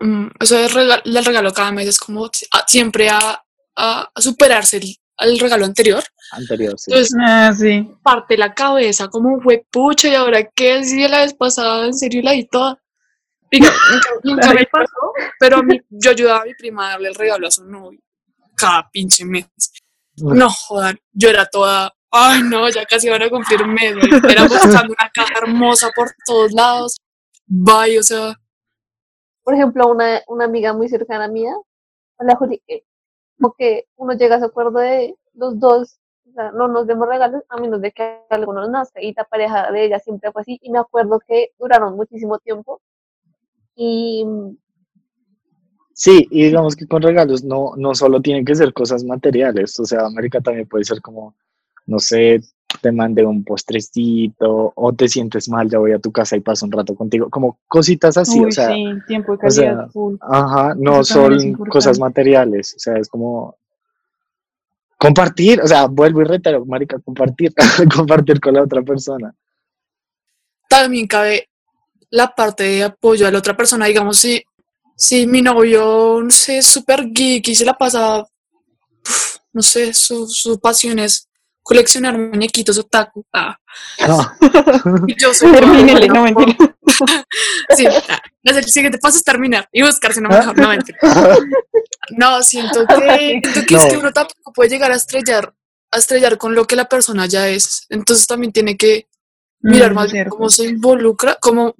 mm, 0.00 0.28
eso 0.40 0.56
regalo, 0.68 1.02
del 1.04 1.24
regalo 1.24 1.52
cada 1.52 1.72
mes 1.72 1.88
es 1.88 1.98
como 1.98 2.24
a- 2.26 2.64
siempre 2.68 3.08
a, 3.10 3.42
a- 3.76 4.10
a 4.14 4.20
superarse 4.20 4.78
el, 4.78 4.96
al 5.18 5.38
regalo 5.38 5.64
anterior. 5.64 6.02
anterior, 6.32 6.74
sí. 6.78 6.90
Entonces 6.90 7.14
Ah, 7.24 7.52
sí. 7.56 7.90
parte 8.02 8.36
la 8.36 8.52
cabeza 8.54 9.08
como 9.08 9.40
fue 9.40 9.64
pucha 9.70 10.08
y 10.08 10.14
ahora 10.14 10.42
qué 10.54 10.84
si 10.84 11.06
la 11.08 11.20
vez 11.20 11.34
pasada 11.34 11.86
en 11.86 11.94
serio 11.94 12.22
la 12.22 12.32
di 12.32 12.46
toda. 12.46 12.80
Digo, 13.50 13.66
nunca, 13.92 14.08
nunca 14.24 14.54
me 14.54 14.66
pasó, 14.66 15.12
pero 15.38 15.58
a 15.58 15.62
mí, 15.62 15.80
yo 15.88 16.10
ayudaba 16.10 16.42
a 16.42 16.44
mi 16.44 16.54
prima 16.54 16.88
a 16.88 16.90
darle 16.92 17.08
el 17.08 17.14
regalo 17.14 17.46
a 17.46 17.50
su 17.50 17.64
novio 17.64 18.00
cada 18.56 18.88
pinche 18.90 19.24
mes. 19.24 19.46
No 20.16 20.48
jodan, 20.50 20.98
yo 21.12 21.28
era 21.28 21.44
toda, 21.46 21.92
ay 22.10 22.42
no, 22.42 22.68
ya 22.70 22.86
casi 22.86 23.08
van 23.10 23.22
a 23.22 23.28
cumplir 23.28 23.62
un 23.62 23.74
mes. 23.74 23.94
Era 24.28 24.44
buscando 24.48 24.94
una 24.98 25.10
caja 25.12 25.34
hermosa 25.42 25.90
por 25.94 26.10
todos 26.26 26.52
lados. 26.52 26.96
Bye, 27.46 27.98
o 27.98 28.02
sea, 28.02 28.34
Por 29.44 29.54
ejemplo, 29.54 29.86
una, 29.88 30.22
una 30.26 30.46
amiga 30.46 30.72
muy 30.72 30.88
cercana 30.88 31.28
mía, 31.28 31.52
hola 32.18 32.34
Juli, 32.36 32.60
eh, 32.66 32.82
como 33.38 33.54
que 33.54 33.86
uno 33.96 34.14
llega 34.14 34.36
a 34.36 34.38
ese 34.38 34.46
acuerdo 34.46 34.78
de 34.78 35.16
los 35.34 35.58
dos, 35.58 35.98
o 36.28 36.32
sea, 36.32 36.52
no 36.52 36.68
nos 36.68 36.86
demos 36.86 37.08
regalos 37.08 37.42
a 37.48 37.58
menos 37.58 37.80
de 37.80 37.92
que 37.92 38.20
algo 38.30 38.52
nos 38.52 38.68
nazca. 38.70 39.02
Y 39.02 39.14
la 39.14 39.24
pareja 39.24 39.70
de 39.70 39.84
ella 39.84 39.98
siempre 39.98 40.32
fue 40.32 40.42
así. 40.42 40.58
Y 40.62 40.70
me 40.70 40.78
acuerdo 40.78 41.20
que 41.26 41.52
duraron 41.58 41.96
muchísimo 41.96 42.38
tiempo. 42.38 42.80
Y 43.74 44.24
Sí, 45.98 46.28
y 46.30 46.44
digamos 46.44 46.76
que 46.76 46.86
con 46.86 47.00
regalos 47.00 47.42
no, 47.42 47.72
no 47.78 47.94
solo 47.94 48.20
tienen 48.20 48.44
que 48.44 48.54
ser 48.54 48.74
cosas 48.74 49.02
materiales, 49.02 49.80
o 49.80 49.86
sea, 49.86 50.04
América 50.04 50.42
también 50.42 50.68
puede 50.68 50.84
ser 50.84 51.00
como, 51.00 51.34
no 51.86 51.98
sé, 51.98 52.42
te 52.80 52.92
mandé 52.92 53.24
un 53.24 53.44
postrecito 53.44 54.72
o 54.74 54.92
te 54.92 55.08
sientes 55.08 55.48
mal, 55.48 55.68
ya 55.68 55.78
voy 55.78 55.92
a 55.92 55.98
tu 55.98 56.12
casa 56.12 56.36
y 56.36 56.40
paso 56.40 56.66
un 56.66 56.72
rato 56.72 56.94
contigo, 56.94 57.28
como 57.30 57.58
cositas 57.66 58.16
así, 58.16 58.40
Uy, 58.40 58.46
o 58.46 58.52
sea, 58.52 58.68
sí, 58.68 58.84
tiempo 59.06 59.36
de 59.36 59.46
o 59.46 59.50
sea, 59.50 59.64
calidad 59.66 59.90
full. 59.90 60.16
ajá, 60.20 60.74
no 60.76 61.04
son 61.04 61.54
cosas 61.54 61.98
materiales, 61.98 62.74
o 62.74 62.78
sea, 62.78 62.96
es 62.98 63.08
como 63.08 63.56
compartir, 64.98 65.60
o 65.60 65.66
sea, 65.66 65.86
vuelvo 65.86 66.22
y 66.22 66.24
reitero, 66.24 66.64
marica, 66.64 66.98
compartir, 66.98 67.52
compartir 67.94 68.40
con 68.40 68.54
la 68.54 68.62
otra 68.62 68.82
persona. 68.82 69.34
también 70.68 71.06
cabe 71.06 71.48
la 72.10 72.34
parte 72.34 72.64
de 72.64 72.84
apoyo 72.84 73.26
a 73.26 73.30
la 73.30 73.38
otra 73.38 73.56
persona, 73.56 73.86
digamos, 73.86 74.18
si, 74.18 74.42
si 74.96 75.26
mi 75.26 75.42
novio, 75.42 76.20
no 76.22 76.30
sé, 76.30 76.58
es 76.58 76.66
súper 76.66 77.08
geek 77.10 77.48
y 77.48 77.54
se 77.54 77.64
la 77.64 77.74
pasa, 77.74 78.20
uf, 78.22 79.36
no 79.52 79.62
sé, 79.62 79.92
su, 79.92 80.26
su 80.26 80.58
pasión 80.60 80.98
es 80.98 81.28
coleccionar 81.66 82.16
muñequitos 82.16 82.78
otaku. 82.78 83.24
Ah, 83.32 83.58
No. 84.06 84.32
y 85.08 85.16
yo 85.20 85.34
soy 85.34 85.50
Termínele, 85.50 86.06
no 86.06 86.22
mentira. 86.22 86.56
Sí, 87.76 87.84
ah, 87.86 88.22
el 88.44 88.64
siguiente 88.64 88.98
paso 88.98 89.16
es 89.18 89.24
terminar 89.24 89.68
y 89.72 89.82
buscarse 89.82 90.20
una 90.20 90.28
mejor. 90.28 90.56
No, 90.56 90.68
mentira. 90.68 90.96
No, 92.16 92.40
siento 92.44 92.86
que, 92.86 93.40
siento 93.42 93.60
que 93.66 93.74
es 93.74 93.82
No. 93.82 93.88
que 93.90 93.96
uno 93.96 94.12
tampoco 94.12 94.52
puede 94.52 94.70
llegar 94.70 94.92
a 94.92 94.94
estrellar, 94.94 95.52
a 95.90 95.98
estrellar 95.98 96.38
con 96.38 96.54
lo 96.54 96.66
que 96.66 96.76
la 96.76 96.84
persona 96.88 97.26
ya 97.26 97.48
es. 97.48 97.86
Entonces 97.88 98.28
también 98.28 98.52
tiene 98.52 98.76
que 98.76 99.08
mirar 99.58 99.90
Mm, 99.90 99.94
más 99.96 100.04
bien 100.12 100.14
cierto. 100.24 100.36
cómo 100.36 100.48
se 100.48 100.66
involucra, 100.66 101.34
como, 101.40 101.74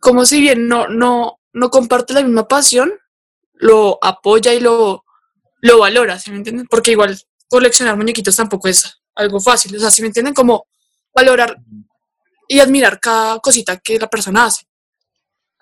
como 0.00 0.24
si 0.24 0.40
bien 0.40 0.66
no, 0.66 0.88
no, 0.88 1.38
no 1.52 1.70
comparte 1.70 2.14
la 2.14 2.22
misma 2.22 2.48
pasión, 2.48 2.90
lo 3.52 3.98
apoya 4.02 4.54
y 4.54 4.60
lo, 4.60 5.04
lo 5.60 5.78
valora, 5.78 6.18
¿sí 6.18 6.30
me 6.30 6.38
entienden? 6.38 6.66
Porque 6.70 6.92
igual 6.92 7.20
coleccionar 7.48 7.96
muñequitos 7.96 8.36
tampoco 8.36 8.68
es 8.68 9.00
algo 9.14 9.40
fácil, 9.40 9.76
o 9.76 9.80
sea, 9.80 9.90
¿sí 9.90 10.02
me 10.02 10.08
entienden? 10.08 10.34
Como 10.34 10.66
valorar 11.14 11.56
y 12.46 12.60
admirar 12.60 12.98
cada 13.00 13.38
cosita 13.40 13.76
que 13.76 13.98
la 13.98 14.06
persona 14.06 14.46
hace. 14.46 14.66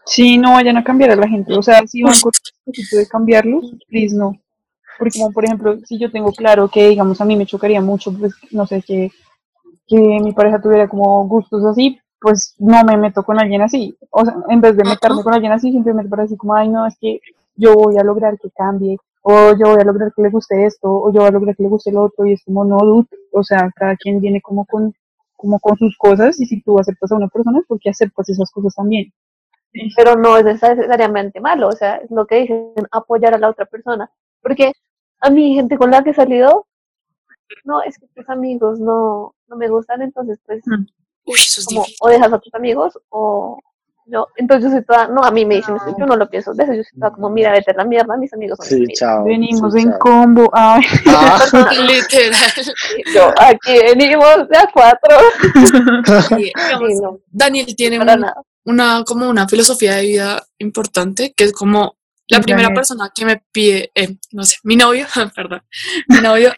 Sí, 0.05 0.39
no 0.39 0.53
vayan 0.53 0.77
a 0.77 0.85
cambiar 0.85 1.11
a 1.11 1.17
la 1.17 1.29
gente. 1.29 1.53
O 1.55 1.63
sea, 1.63 1.85
si 1.87 2.03
van 2.03 2.15
propósito 2.21 2.97
de 2.97 3.09
cambiarlos, 3.09 3.73
please 3.89 4.15
no. 4.15 4.39
Porque 4.99 5.19
como 5.19 5.33
por 5.33 5.45
ejemplo, 5.45 5.79
si 5.85 5.99
yo 5.99 6.11
tengo 6.11 6.33
claro 6.33 6.69
que, 6.69 6.89
digamos, 6.89 7.21
a 7.21 7.25
mí 7.25 7.37
me 7.37 7.45
chocaría 7.45 7.81
mucho, 7.81 8.17
pues, 8.17 8.35
no 8.53 8.67
sé, 8.67 8.83
que, 8.83 9.11
que 9.87 9.97
mi 9.97 10.33
pareja 10.33 10.61
tuviera 10.61 10.89
como 10.89 11.27
gustos 11.27 11.65
así, 11.65 11.99
pues 12.21 12.55
no 12.59 12.83
me 12.85 12.97
meto 12.97 13.23
con 13.25 13.39
alguien 13.39 13.63
así. 13.63 13.97
O 14.11 14.25
sea, 14.25 14.35
en 14.49 14.61
vez 14.61 14.77
de 14.77 14.85
meterme 14.85 15.23
con 15.23 15.35
alguien 15.35 15.53
así, 15.53 15.73
simplemente 15.73 16.09
para 16.09 16.23
decir 16.23 16.39
como, 16.39 16.55
ay, 16.55 16.69
no, 16.69 16.87
es 16.87 16.97
que 17.01 17.21
yo 17.57 17.75
voy 17.75 17.99
a 17.99 18.05
lograr 18.05 18.39
que 18.39 18.51
cambie, 18.51 18.97
o 19.29 19.57
yo 19.59 19.73
voy 19.73 19.81
a 19.81 19.85
lograr 19.85 20.13
que 20.15 20.23
le 20.23 20.31
guste 20.31 20.67
esto, 20.67 20.89
o 20.89 21.13
yo 21.13 21.19
voy 21.19 21.29
a 21.29 21.33
lograr 21.33 21.57
que 21.57 21.65
le 21.65 21.69
guste 21.69 21.91
lo 21.91 22.05
otro, 22.05 22.27
y 22.27 22.35
es 22.35 22.45
como, 22.45 22.65
no, 22.65 22.79
dude. 22.79 23.09
O 23.33 23.43
sea, 23.43 23.73
cada 23.75 23.97
quien 23.97 24.21
viene 24.21 24.41
como 24.41 24.65
con, 24.67 24.95
como 25.35 25.59
con 25.59 25.77
sus 25.77 25.99
cosas, 25.99 26.41
y 26.41 26.47
si 26.47 26.63
tú 26.63 26.79
aceptas 26.79 27.11
a 27.11 27.17
una 27.17 27.27
persona, 27.27 27.59
es 27.59 27.65
porque 27.67 27.91
aceptas 27.91 28.29
esas 28.29 28.49
cosas 28.53 28.77
también. 28.77 29.13
pero 29.97 30.15
no 30.15 30.37
es 30.37 30.45
necesariamente 30.45 31.41
malo, 31.41 31.67
o 31.67 31.73
sea, 31.73 31.97
es 31.97 32.11
lo 32.13 32.25
que 32.25 32.43
dicen, 32.43 32.73
apoyar 32.93 33.35
a 33.35 33.39
la 33.39 33.49
otra 33.49 33.67
persona. 33.67 34.09
Porque 34.41 34.71
a 35.21 35.29
mí, 35.29 35.57
gente 35.57 35.77
con 35.77 35.91
la 35.91 36.05
que 36.05 36.11
he 36.11 36.15
salido, 36.15 36.69
no, 37.65 37.83
es 37.83 37.99
que 37.99 38.07
tus 38.15 38.29
amigos 38.29 38.79
no, 38.79 39.35
no 39.49 39.57
me 39.57 39.69
gustan, 39.69 40.03
entonces, 40.03 40.39
pues, 40.47 40.63
Mm. 40.67 40.87
Uy, 41.29 41.35
eso 41.35 41.61
es 41.61 41.67
como, 41.67 41.85
o 42.01 42.09
dejas 42.09 42.33
a 42.33 42.39
tus 42.39 42.55
amigos, 42.55 42.97
o 43.09 43.59
yo, 44.07 44.29
entonces 44.37 44.65
yo 44.71 44.77
soy 44.77 44.85
toda, 44.85 45.09
no, 45.09 45.23
a 45.25 45.31
mí 45.31 45.45
me 45.45 45.57
dicen 45.57 45.77
eso, 45.77 45.95
yo 45.99 46.07
no 46.07 46.17
lo 46.17 46.29
pienso, 46.31 46.55
de 46.55 46.63
eso 46.65 46.73
yo 46.75 46.83
soy 46.83 46.99
toda 47.01 47.13
como, 47.13 47.29
mira, 47.29 47.51
vete 47.53 47.73
a 47.73 47.75
la 47.75 47.85
mierda, 47.85 48.17
mis 48.17 48.33
amigos 48.33 48.59
son 48.59 48.67
Sí, 48.67 48.87
chao. 48.95 49.25
Venimos 49.25 49.73
sí, 49.75 49.81
en 49.81 49.91
chao. 49.91 49.99
combo. 49.99 50.51
Ay, 50.53 50.83
Ah, 51.09 51.39
Literal. 51.81 52.41
Yo, 53.13 53.33
aquí 53.39 53.73
venimos 53.95 54.49
de 54.49 54.59
a 54.59 54.69
cuatro. 54.73 55.17
Sí, 56.29 56.53
digamos, 56.55 56.89
Sí, 56.89 57.01
no, 57.03 57.19
Daniel 57.31 57.75
tiene 57.77 57.99
un- 57.99 58.25
una, 58.65 59.05
como 59.05 59.29
una 59.29 59.49
filosofía 59.49 59.97
de 59.97 60.03
vida 60.03 60.43
importante, 60.59 61.33
que 61.37 61.45
es 61.45 61.53
como 61.53 61.97
la 62.29 62.41
primera 62.41 62.65
Daniel. 62.65 62.75
persona 62.75 63.11
que 63.15 63.25
me 63.25 63.43
pide, 63.53 63.91
eh, 63.95 64.17
no 64.33 64.43
sé, 64.45 64.57
mi 64.65 64.77
novio, 64.77 65.07
perdón, 65.35 65.63
mi 66.09 66.21
novio, 66.21 66.53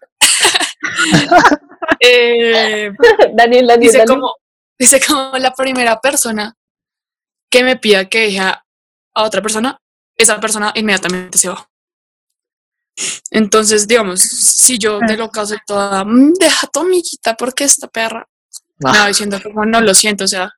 eh, 2.00 2.90
Daniel, 3.34 3.66
Daniel, 3.66 3.80
dice 3.80 3.98
Daniel. 3.98 4.16
como, 4.20 4.34
dice 4.78 5.00
como 5.06 5.36
la 5.38 5.52
primera 5.52 6.00
persona 6.00 6.54
que 7.50 7.64
me 7.64 7.76
pida 7.76 8.08
que 8.08 8.20
deje 8.20 8.40
a, 8.40 8.64
a 9.14 9.22
otra 9.24 9.40
persona, 9.42 9.80
esa 10.16 10.38
persona 10.40 10.72
inmediatamente 10.74 11.38
se 11.38 11.48
va. 11.48 11.68
Entonces, 13.30 13.86
digamos, 13.86 14.20
si 14.20 14.78
yo 14.78 14.98
de 15.00 15.16
loca 15.16 15.46
soy 15.46 15.58
toda, 15.66 16.04
"Mm, 16.04 16.32
deja 16.40 16.66
a 16.66 16.70
tu 16.70 16.80
amiguita 16.80 17.34
porque 17.36 17.64
esta 17.64 17.86
perra 17.88 18.26
me 18.78 18.98
va 18.98 19.06
diciendo 19.08 19.40
como 19.42 19.64
no 19.64 19.80
lo 19.80 19.94
siento, 19.94 20.24
o 20.24 20.28
sea, 20.28 20.50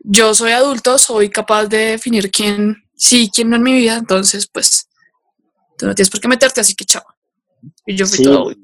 yo 0.00 0.34
soy 0.34 0.52
adulto, 0.52 0.98
soy 0.98 1.30
capaz 1.30 1.66
de 1.66 1.78
definir 1.92 2.30
quién 2.30 2.76
sí 2.96 3.24
y 3.24 3.30
quién 3.30 3.50
no 3.50 3.56
en 3.56 3.62
mi 3.62 3.72
vida, 3.72 3.96
entonces 3.96 4.48
pues 4.52 4.88
tú 5.78 5.86
no 5.86 5.94
tienes 5.94 6.10
por 6.10 6.20
qué 6.20 6.28
meterte, 6.28 6.60
así 6.60 6.74
que 6.74 6.84
chao. 6.84 7.04
Y 7.86 7.94
yo 7.96 8.06
fui 8.06 8.18
Sí. 8.18 8.24
todo 8.24 8.44
muy. 8.44 8.56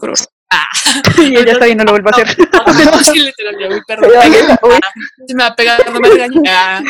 Ah, 0.50 0.68
y 1.18 1.36
ella 1.36 1.52
está 1.52 1.66
bien, 1.66 1.78
no 1.78 1.84
lo 1.84 1.92
vuelvo 1.92 2.08
a 2.08 2.12
hacer. 2.12 2.28
sí, 3.04 3.20
literal, 3.20 3.56
yo, 3.58 3.68
uy. 3.68 4.78
Si 5.26 5.34
me 5.34 5.42
va 5.42 5.48
a 5.48 5.56
pegar, 5.56 5.92
no 5.92 6.00
me 6.00 6.08
regañes. 6.08 6.42
Ah, 6.48 6.82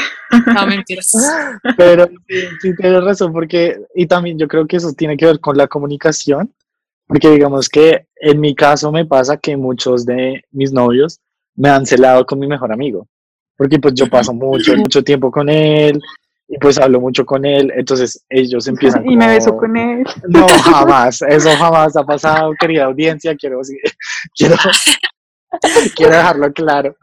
no, 0.54 0.66
mentiras. 0.66 1.12
Pero 1.76 2.06
sí, 2.28 2.36
sí 2.60 2.76
tienes 2.76 3.02
razón, 3.02 3.32
porque, 3.32 3.78
y 3.94 4.06
también 4.06 4.38
yo 4.38 4.46
creo 4.46 4.66
que 4.66 4.76
eso 4.76 4.92
tiene 4.92 5.16
que 5.16 5.26
ver 5.26 5.40
con 5.40 5.56
la 5.56 5.68
comunicación, 5.68 6.52
porque 7.06 7.30
digamos 7.30 7.68
que 7.68 8.06
en 8.16 8.40
mi 8.40 8.54
caso 8.54 8.92
me 8.92 9.06
pasa 9.06 9.38
que 9.38 9.56
muchos 9.56 10.04
de 10.04 10.44
mis 10.50 10.72
novios 10.72 11.20
me 11.54 11.70
han 11.70 11.86
celado 11.86 12.26
con 12.26 12.38
mi 12.38 12.46
mejor 12.46 12.72
amigo, 12.72 13.06
porque 13.56 13.78
pues 13.78 13.94
yo 13.94 14.08
paso 14.08 14.34
mucho, 14.34 14.76
mucho 14.76 15.02
tiempo 15.02 15.30
con 15.30 15.48
él, 15.48 15.98
y 16.48 16.58
pues 16.58 16.78
hablo 16.78 17.00
mucho 17.00 17.24
con 17.26 17.44
él, 17.44 17.72
entonces 17.76 18.24
ellos 18.28 18.68
empiezan 18.68 19.08
Y 19.10 19.16
me 19.16 19.26
beso 19.28 19.56
con 19.56 19.76
él. 19.76 20.04
No, 20.28 20.46
jamás, 20.62 21.22
eso 21.22 21.50
jamás 21.56 21.96
ha 21.96 22.04
pasado, 22.04 22.52
querida 22.58 22.84
audiencia, 22.84 23.34
quiero, 23.34 23.60
quiero, 24.36 24.56
quiero 25.96 26.16
dejarlo 26.16 26.52
claro. 26.52 26.96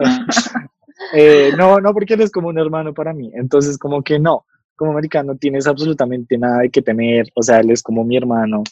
Eh, 1.13 1.51
no, 1.57 1.79
no, 1.81 1.93
porque 1.93 2.13
él 2.13 2.21
es 2.21 2.31
como 2.31 2.47
un 2.47 2.57
hermano 2.57 2.93
para 2.93 3.13
mí, 3.13 3.31
entonces 3.33 3.77
como 3.77 4.01
que 4.01 4.17
no, 4.19 4.45
como 4.75 4.91
americano 4.91 5.35
tienes 5.35 5.67
absolutamente 5.67 6.37
nada 6.37 6.59
de 6.59 6.69
que 6.69 6.81
temer, 6.81 7.25
o 7.35 7.41
sea, 7.43 7.59
él 7.59 7.71
es 7.71 7.83
como 7.83 8.03
mi 8.03 8.17
hermano, 8.17 8.63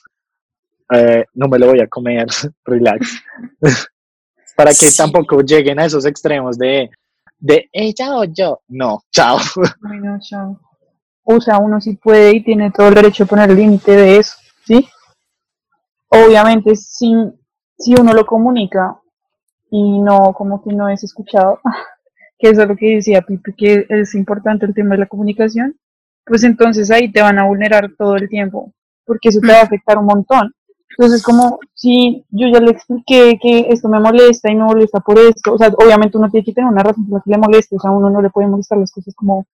Eh, 0.93 1.23
no 1.35 1.47
me 1.47 1.57
lo 1.57 1.67
voy 1.67 1.79
a 1.79 1.87
comer, 1.87 2.27
relax. 2.65 3.21
para 4.57 4.71
que 4.71 4.87
Sí. 4.91 4.97
tampoco 4.97 5.41
lleguen 5.41 5.79
a 5.79 5.85
esos 5.85 6.05
extremos 6.05 6.57
de, 6.57 6.89
de 7.41 7.69
ella 7.73 8.15
o 8.15 8.23
yo, 8.23 8.61
no, 8.69 9.03
chao. 9.11 9.37
Ay, 9.83 9.99
no, 9.99 10.19
chao. 10.19 10.59
O 11.23 11.41
sea, 11.41 11.57
uno 11.57 11.81
sí 11.81 11.95
puede 11.95 12.35
y 12.35 12.43
tiene 12.43 12.71
todo 12.71 12.87
el 12.87 12.93
derecho 12.93 13.23
a 13.23 13.27
poner 13.27 13.49
el 13.49 13.57
límite 13.57 13.91
de 13.91 14.17
eso, 14.17 14.35
¿sí? 14.65 14.87
Obviamente, 16.09 16.75
si, 16.75 17.13
si 17.77 17.93
uno 17.95 18.13
lo 18.13 18.25
comunica 18.25 18.99
y 19.69 19.99
no, 19.99 20.33
como 20.33 20.63
que 20.63 20.73
no 20.73 20.87
es 20.87 21.03
escuchado, 21.03 21.59
que 22.39 22.49
eso 22.49 22.61
es 22.61 22.67
lo 22.67 22.75
que 22.75 22.95
decía 22.95 23.21
Pipe, 23.21 23.53
que 23.57 23.85
es 23.89 24.15
importante 24.15 24.65
el 24.65 24.73
tema 24.73 24.95
de 24.95 24.99
la 24.99 25.07
comunicación, 25.07 25.75
pues 26.25 26.43
entonces 26.43 26.91
ahí 26.91 27.11
te 27.11 27.21
van 27.21 27.39
a 27.39 27.45
vulnerar 27.45 27.91
todo 27.97 28.15
el 28.15 28.29
tiempo, 28.29 28.71
porque 29.05 29.29
eso 29.29 29.39
te 29.41 29.47
va 29.51 29.59
a 29.59 29.63
afectar 29.63 29.97
un 29.97 30.05
montón. 30.05 30.53
Entonces, 30.97 31.23
como 31.23 31.59
si 31.73 32.25
yo 32.29 32.47
ya 32.47 32.59
le 32.59 32.71
expliqué 32.71 33.39
que 33.41 33.67
esto 33.69 33.87
me 33.87 33.99
molesta 33.99 34.51
y 34.51 34.55
me 34.55 34.65
molesta 34.65 34.99
por 34.99 35.17
esto, 35.19 35.53
o 35.53 35.57
sea, 35.57 35.69
obviamente 35.77 36.17
uno 36.17 36.29
tiene 36.29 36.45
que 36.45 36.53
tener 36.53 36.69
una 36.69 36.83
razón 36.83 37.07
por 37.07 37.19
la 37.19 37.23
que 37.23 37.31
le 37.31 37.37
moleste, 37.37 37.75
o 37.75 37.79
sea, 37.79 37.91
uno 37.91 38.09
no 38.09 38.21
le 38.21 38.29
puede 38.29 38.47
molestar 38.47 38.77
las 38.77 38.91
cosas 38.91 39.15
como 39.15 39.45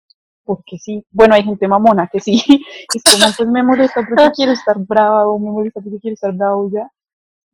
porque 0.45 0.79
sí. 0.79 1.05
Bueno, 1.11 1.35
hay 1.35 1.43
gente 1.43 1.69
mamona 1.69 2.09
que 2.11 2.21
sí, 2.21 2.41
es 2.95 3.03
como, 3.03 3.33
pues 3.37 3.49
me 3.49 3.63
molesta 3.63 4.07
porque 4.09 4.31
quiero 4.35 4.53
estar 4.53 4.79
brava 4.79 5.29
o 5.29 5.39
me 5.39 5.51
molesta 5.51 5.81
porque 5.81 5.99
quiero 6.01 6.15
estar 6.15 6.33
bravo 6.33 6.71
ya. 6.71 6.91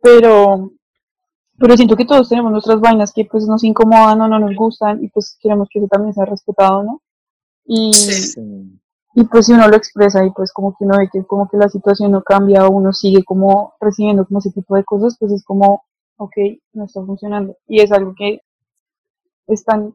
Pero, 0.01 0.73
pero 1.59 1.77
siento 1.77 1.97
que 1.97 2.05
todos 2.05 2.29
tenemos 2.29 2.53
nuestras 2.53 2.81
vainas 2.81 3.13
que 3.13 3.25
pues 3.25 3.47
nos 3.47 3.65
incomodan 3.65 4.21
o 4.21 4.29
no 4.29 4.39
nos 4.39 4.55
gustan 4.55 5.03
y 5.03 5.09
pues 5.09 5.37
queremos 5.41 5.69
que 5.71 5.79
eso 5.79 5.89
también 5.89 6.15
sea 6.15 6.25
respetado, 6.25 6.83
¿no? 6.83 7.03
Y, 7.65 7.93
Sí. 7.93 8.82
Y 9.15 9.25
pues 9.25 9.47
si 9.47 9.53
uno 9.53 9.69
lo 9.69 9.77
expresa 9.77 10.25
y 10.25 10.31
pues 10.31 10.53
como 10.53 10.75
que 10.77 10.85
uno 10.85 10.99
ve 10.99 11.09
que 11.13 11.25
como 11.25 11.49
que 11.49 11.57
la 11.57 11.69
situación 11.69 12.13
no 12.13 12.23
cambia 12.23 12.67
o 12.67 12.73
uno 12.73 12.93
sigue 12.93 13.25
como 13.25 13.75
recibiendo 13.81 14.27
como 14.27 14.39
ese 14.39 14.53
tipo 14.53 14.75
de 14.77 14.85
cosas, 14.85 15.17
pues 15.19 15.33
es 15.33 15.45
como, 15.45 15.85
ok, 16.17 16.35
no 16.73 16.85
está 16.85 17.05
funcionando. 17.05 17.57
Y 17.67 17.81
es 17.81 17.93
algo 17.93 18.15
que 18.17 18.41
están 19.47 19.95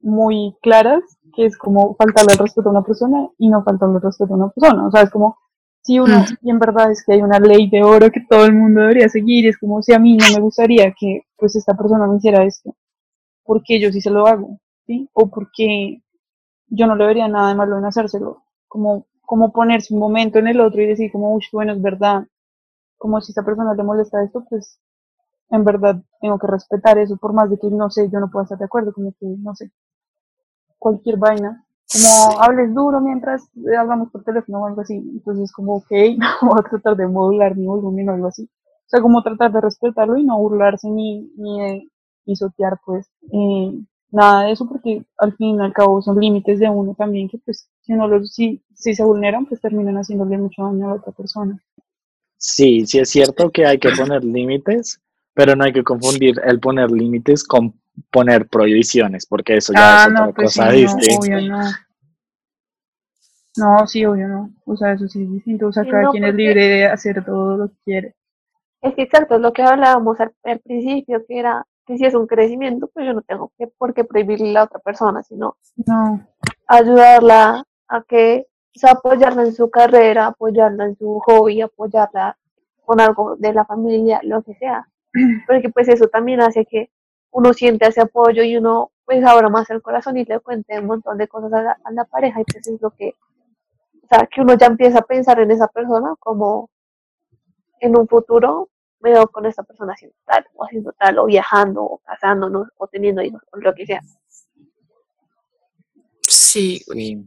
muy 0.00 0.56
claras, 0.62 1.02
que 1.34 1.46
es 1.46 1.56
como 1.56 1.94
faltarle 1.96 2.32
el 2.32 2.38
respeto 2.38 2.68
a 2.68 2.72
una 2.72 2.82
persona 2.82 3.28
y 3.38 3.48
no 3.48 3.62
faltarle 3.64 3.96
el 3.96 4.02
respeto 4.02 4.34
a 4.34 4.36
una 4.36 4.48
persona. 4.50 4.86
O 4.86 4.90
sea, 4.90 5.02
es 5.02 5.10
como 5.10 5.38
si 5.82 5.98
uno, 5.98 6.24
y 6.42 6.50
en 6.50 6.58
verdad 6.58 6.90
es 6.90 7.02
que 7.04 7.14
hay 7.14 7.22
una 7.22 7.38
ley 7.38 7.70
de 7.70 7.82
oro 7.82 8.10
que 8.10 8.20
todo 8.28 8.44
el 8.44 8.54
mundo 8.54 8.82
debería 8.82 9.08
seguir, 9.08 9.46
es 9.46 9.56
como 9.58 9.80
si 9.82 9.94
a 9.94 9.98
mí 9.98 10.16
no 10.16 10.26
me 10.34 10.40
gustaría 10.40 10.92
que 10.98 11.22
pues 11.36 11.56
esta 11.56 11.74
persona 11.74 12.06
me 12.06 12.18
hiciera 12.18 12.44
esto, 12.44 12.76
porque 13.44 13.80
yo 13.80 13.90
sí 13.90 14.02
se 14.02 14.10
lo 14.10 14.26
hago, 14.26 14.58
¿sí? 14.86 15.08
O 15.14 15.30
porque 15.30 16.02
yo 16.66 16.86
no 16.86 16.96
le 16.96 17.06
vería 17.06 17.28
nada 17.28 17.48
de 17.48 17.54
malo 17.54 17.78
en 17.78 17.86
hacérselo, 17.86 18.42
como, 18.68 19.06
como 19.22 19.52
ponerse 19.52 19.94
un 19.94 20.00
momento 20.00 20.38
en 20.38 20.48
el 20.48 20.60
otro 20.60 20.82
y 20.82 20.86
decir 20.86 21.10
como, 21.12 21.34
uy, 21.34 21.44
bueno, 21.52 21.72
es 21.72 21.82
verdad, 21.82 22.26
como 22.98 23.20
si 23.20 23.30
a 23.30 23.32
esta 23.32 23.44
persona 23.44 23.74
le 23.74 23.82
molesta 23.82 24.22
esto, 24.22 24.44
pues 24.48 24.78
en 25.50 25.64
verdad 25.64 26.02
tengo 26.20 26.38
que 26.38 26.46
respetar 26.46 26.98
eso, 26.98 27.16
por 27.16 27.32
más 27.32 27.50
de 27.50 27.58
que, 27.58 27.68
no 27.70 27.90
sé, 27.90 28.08
yo 28.10 28.20
no 28.20 28.30
pueda 28.30 28.44
estar 28.44 28.58
de 28.58 28.66
acuerdo, 28.66 28.92
como 28.92 29.12
que, 29.12 29.26
no 29.26 29.54
sé, 29.54 29.70
cualquier 30.78 31.16
vaina, 31.18 31.64
como 31.90 32.42
hables 32.42 32.74
duro 32.74 33.00
mientras 33.00 33.48
hablamos 33.78 34.10
por 34.10 34.24
teléfono 34.24 34.60
o 34.60 34.66
algo 34.66 34.82
así, 34.82 34.94
entonces 34.94 35.52
como, 35.52 35.76
ok, 35.76 35.90
no 36.18 36.50
voy 36.50 36.60
a 36.60 36.68
tratar 36.68 36.96
de 36.96 37.06
modular 37.06 37.56
mi 37.56 37.66
volumen 37.66 38.10
o 38.10 38.12
algo 38.12 38.26
así, 38.28 38.44
o 38.44 38.88
sea, 38.88 39.00
como 39.00 39.22
tratar 39.22 39.52
de 39.52 39.60
respetarlo 39.60 40.16
y 40.16 40.24
no 40.24 40.38
burlarse 40.38 40.88
ni, 40.90 41.30
ni 41.36 41.60
de 41.60 41.88
pisotear, 42.24 42.78
pues, 42.84 43.10
eh, 43.32 43.72
nada 44.10 44.44
de 44.44 44.52
eso, 44.52 44.68
porque 44.68 45.04
al 45.18 45.34
fin 45.36 45.56
y 45.56 45.60
al 45.60 45.72
cabo 45.72 46.02
son 46.02 46.18
límites 46.18 46.58
de 46.58 46.68
uno 46.68 46.94
también, 46.94 47.28
que 47.28 47.38
pues, 47.38 47.68
si 47.88 47.94
uno 47.94 48.06
los, 48.06 48.34
si, 48.34 48.62
si 48.74 48.94
se 48.94 49.02
vulneran, 49.02 49.46
pues 49.46 49.62
terminan 49.62 49.94
haciéndole 49.96 50.36
mucho 50.36 50.62
daño 50.62 50.84
a 50.84 50.88
la 50.90 50.94
otra 50.96 51.10
persona. 51.12 51.58
Sí, 52.36 52.86
sí 52.86 52.98
es 52.98 53.08
cierto 53.08 53.50
que 53.50 53.64
hay 53.64 53.78
que 53.78 53.88
poner 53.96 54.22
límites, 54.22 55.00
pero 55.32 55.56
no 55.56 55.64
hay 55.64 55.72
que 55.72 55.82
confundir 55.82 56.38
el 56.44 56.60
poner 56.60 56.90
límites 56.90 57.44
con 57.44 57.80
poner 58.10 58.46
prohibiciones, 58.46 59.24
porque 59.24 59.56
eso 59.56 59.72
ya 59.72 60.02
Ah, 60.04 60.06
es 60.06 60.10
otra 60.12 60.26
no, 60.26 60.32
pues 60.34 60.52
sí, 60.52 60.58
cosa 60.60 60.70
no, 60.70 60.76
distinta. 60.76 61.16
obvio 61.18 61.48
no. 61.48 61.62
No, 63.56 63.86
sí, 63.86 64.04
obvio 64.04 64.28
no. 64.28 64.50
O 64.66 64.76
sea, 64.76 64.92
eso 64.92 65.08
sí 65.08 65.22
es 65.22 65.32
distinto. 65.32 65.68
O 65.68 65.72
sea, 65.72 65.82
Sí, 65.84 65.90
cada 65.90 66.02
no, 66.02 66.10
quien 66.10 66.24
es 66.24 66.34
libre 66.34 66.68
de 66.68 66.86
hacer 66.86 67.24
todo 67.24 67.56
lo 67.56 67.68
que 67.70 67.76
quiere. 67.86 68.14
Es 68.82 68.94
que 68.94 69.02
exacto, 69.02 69.36
es 69.36 69.40
lo 69.40 69.52
que 69.54 69.62
hablábamos 69.62 70.20
al, 70.20 70.32
al 70.44 70.60
principio, 70.60 71.24
que 71.26 71.38
era 71.38 71.66
que 71.86 71.96
si 71.96 72.04
es 72.04 72.14
un 72.14 72.26
crecimiento, 72.26 72.88
pues 72.92 73.06
yo 73.06 73.14
no 73.14 73.22
tengo 73.22 73.50
que, 73.56 73.66
por 73.66 73.94
qué 73.94 74.04
prohibirle 74.04 74.50
a 74.50 74.52
la 74.52 74.64
otra 74.64 74.78
persona, 74.78 75.22
sino 75.22 75.56
No, 75.86 76.20
ayudarla 76.66 77.64
a 77.88 78.02
que, 78.02 78.46
o 78.76 78.78
sea, 78.78 78.92
apoyarla 78.92 79.42
en 79.42 79.54
su 79.54 79.70
carrera, 79.70 80.26
apoyarla 80.26 80.84
en 80.86 80.96
su 80.96 81.20
hobby, 81.20 81.62
apoyarla 81.62 82.36
con 82.84 83.00
algo 83.00 83.36
de 83.36 83.52
la 83.52 83.64
familia, 83.64 84.20
lo 84.22 84.42
que 84.42 84.54
sea. 84.54 84.88
Porque 85.46 85.70
pues 85.70 85.88
eso 85.88 86.08
también 86.08 86.40
hace 86.40 86.64
que 86.66 86.90
uno 87.30 87.52
siente 87.52 87.86
ese 87.86 88.02
apoyo 88.02 88.42
y 88.42 88.56
uno 88.56 88.90
pues 89.04 89.24
abra 89.24 89.48
más 89.48 89.70
el 89.70 89.82
corazón 89.82 90.16
y 90.18 90.24
le 90.24 90.40
cuente 90.40 90.78
un 90.78 90.86
montón 90.86 91.18
de 91.18 91.28
cosas 91.28 91.52
a 91.52 91.62
la, 91.62 91.78
a 91.84 91.90
la 91.92 92.04
pareja 92.04 92.40
y 92.40 92.44
pues 92.44 92.66
es 92.66 92.80
lo 92.80 92.90
que, 92.90 93.14
o 94.02 94.06
sea, 94.06 94.26
que 94.26 94.40
uno 94.42 94.54
ya 94.54 94.66
empieza 94.66 94.98
a 94.98 95.02
pensar 95.02 95.40
en 95.40 95.50
esa 95.50 95.68
persona 95.68 96.14
como 96.18 96.70
en 97.80 97.96
un 97.96 98.08
futuro 98.08 98.68
me 99.00 99.12
veo 99.12 99.28
con 99.28 99.46
esta 99.46 99.62
persona 99.62 99.92
haciendo 99.92 100.16
tal, 100.24 100.44
o 100.54 100.64
haciendo 100.64 100.92
tal, 100.92 101.18
o 101.18 101.26
viajando, 101.26 101.82
o 101.82 101.98
casándonos, 101.98 102.68
o 102.76 102.86
teniendo 102.88 103.22
hijos, 103.22 103.42
o 103.52 103.58
lo 103.58 103.74
que 103.74 103.86
sea. 103.86 104.00
Sí, 106.48 106.82
Sí, 106.92 107.18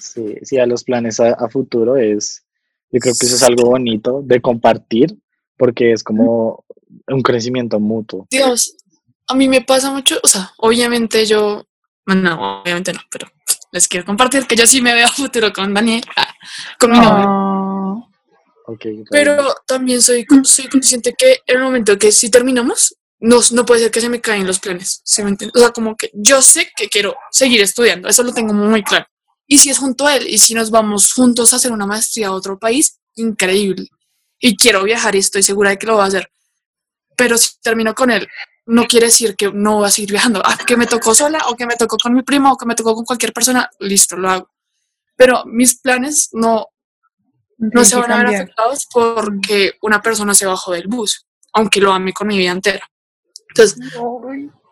sí, 0.00 0.34
sí, 0.42 0.58
a 0.58 0.66
los 0.66 0.84
planes 0.84 1.20
a, 1.20 1.30
a 1.32 1.48
futuro 1.48 1.96
es, 1.96 2.44
yo 2.90 3.00
creo 3.00 3.14
que 3.18 3.26
eso 3.26 3.36
es 3.36 3.42
algo 3.42 3.70
bonito 3.70 4.20
de 4.22 4.40
compartir, 4.40 5.16
porque 5.56 5.92
es 5.92 6.02
como 6.04 6.64
un 7.06 7.22
crecimiento 7.22 7.80
mutuo. 7.80 8.26
Dios, 8.30 8.76
a 9.26 9.34
mí 9.34 9.48
me 9.48 9.62
pasa 9.62 9.90
mucho, 9.90 10.20
o 10.22 10.28
sea, 10.28 10.52
obviamente 10.58 11.24
yo, 11.24 11.66
bueno, 12.06 12.22
no, 12.22 12.60
obviamente 12.60 12.92
no, 12.92 13.00
pero 13.10 13.26
les 13.72 13.88
quiero 13.88 14.04
compartir 14.04 14.46
que 14.46 14.56
yo 14.56 14.66
sí 14.66 14.82
me 14.82 14.94
veo 14.94 15.06
a 15.06 15.10
futuro 15.10 15.52
con 15.52 15.72
Daniel, 15.72 16.04
ah, 16.16 16.34
con 16.78 16.92
mi 16.92 16.98
novio. 16.98 17.24
no. 17.24 18.10
Ok, 18.66 18.84
Pero 19.10 19.54
también 19.66 20.02
soy, 20.02 20.26
soy 20.44 20.68
consciente 20.68 21.14
que 21.16 21.38
en 21.46 21.56
el 21.56 21.62
momento 21.62 21.96
que 21.96 22.12
si 22.12 22.30
terminamos, 22.30 22.94
no, 23.20 23.40
no 23.52 23.66
puede 23.66 23.82
ser 23.82 23.90
que 23.90 24.00
se 24.00 24.08
me 24.08 24.20
caen 24.20 24.46
los 24.46 24.60
planes. 24.60 25.02
O 25.04 25.58
sea, 25.58 25.70
como 25.70 25.96
que 25.96 26.10
yo 26.14 26.40
sé 26.40 26.70
que 26.76 26.88
quiero 26.88 27.16
seguir 27.30 27.60
estudiando, 27.60 28.08
eso 28.08 28.22
lo 28.22 28.32
tengo 28.32 28.52
muy 28.52 28.82
claro. 28.82 29.06
Y 29.46 29.58
si 29.58 29.70
es 29.70 29.78
junto 29.78 30.06
a 30.06 30.16
él, 30.16 30.28
y 30.28 30.38
si 30.38 30.54
nos 30.54 30.70
vamos 30.70 31.12
juntos 31.12 31.52
a 31.52 31.56
hacer 31.56 31.72
una 31.72 31.86
maestría 31.86 32.28
a 32.28 32.32
otro 32.32 32.58
país, 32.58 33.00
increíble. 33.16 33.88
Y 34.38 34.56
quiero 34.56 34.82
viajar 34.84 35.14
y 35.14 35.18
estoy 35.18 35.42
segura 35.42 35.70
de 35.70 35.78
que 35.78 35.86
lo 35.86 35.96
va 35.96 36.04
a 36.04 36.08
hacer. 36.08 36.30
Pero 37.16 37.38
si 37.38 37.58
termino 37.60 37.94
con 37.94 38.10
él, 38.10 38.28
no 38.66 38.84
quiere 38.86 39.06
decir 39.06 39.34
que 39.34 39.50
no 39.50 39.76
voy 39.76 39.86
a 39.86 39.90
seguir 39.90 40.10
viajando. 40.10 40.42
Ah, 40.44 40.58
que 40.66 40.76
me 40.76 40.86
tocó 40.86 41.14
sola, 41.14 41.40
o 41.48 41.56
que 41.56 41.66
me 41.66 41.76
tocó 41.76 41.96
con 41.96 42.14
mi 42.14 42.22
primo, 42.22 42.52
o 42.52 42.56
que 42.56 42.66
me 42.66 42.74
tocó 42.74 42.94
con 42.94 43.06
cualquier 43.06 43.32
persona, 43.32 43.68
listo, 43.80 44.16
lo 44.16 44.30
hago. 44.30 44.50
Pero 45.16 45.42
mis 45.46 45.80
planes 45.80 46.28
no, 46.32 46.66
no 47.56 47.84
se 47.84 47.96
van 47.96 48.12
a 48.12 48.18
ver 48.18 48.26
afectados 48.26 48.86
porque 48.92 49.72
una 49.80 50.00
persona 50.02 50.34
se 50.34 50.46
bajó 50.46 50.72
del 50.72 50.86
bus, 50.86 51.26
aunque 51.54 51.80
lo 51.80 51.92
ame 51.92 52.12
con 52.12 52.28
mi 52.28 52.36
vida 52.36 52.52
entera. 52.52 52.88
Entonces, 53.58 53.78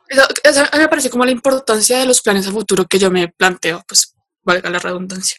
eso- 0.09 0.29
eso 0.45 0.61
a 0.61 0.77
mí 0.77 0.83
me 0.83 0.89
parece 0.89 1.11
como 1.11 1.25
la 1.25 1.31
importancia 1.33 1.99
de 1.99 2.07
los 2.07 2.21
planes 2.23 2.47
a 2.47 2.53
futuro 2.53 2.85
que 2.85 2.99
yo 2.99 3.11
me 3.11 3.29
planteo, 3.29 3.83
pues 3.89 4.15
valga 4.45 4.71
la 4.71 4.79
redundancia. 4.79 5.39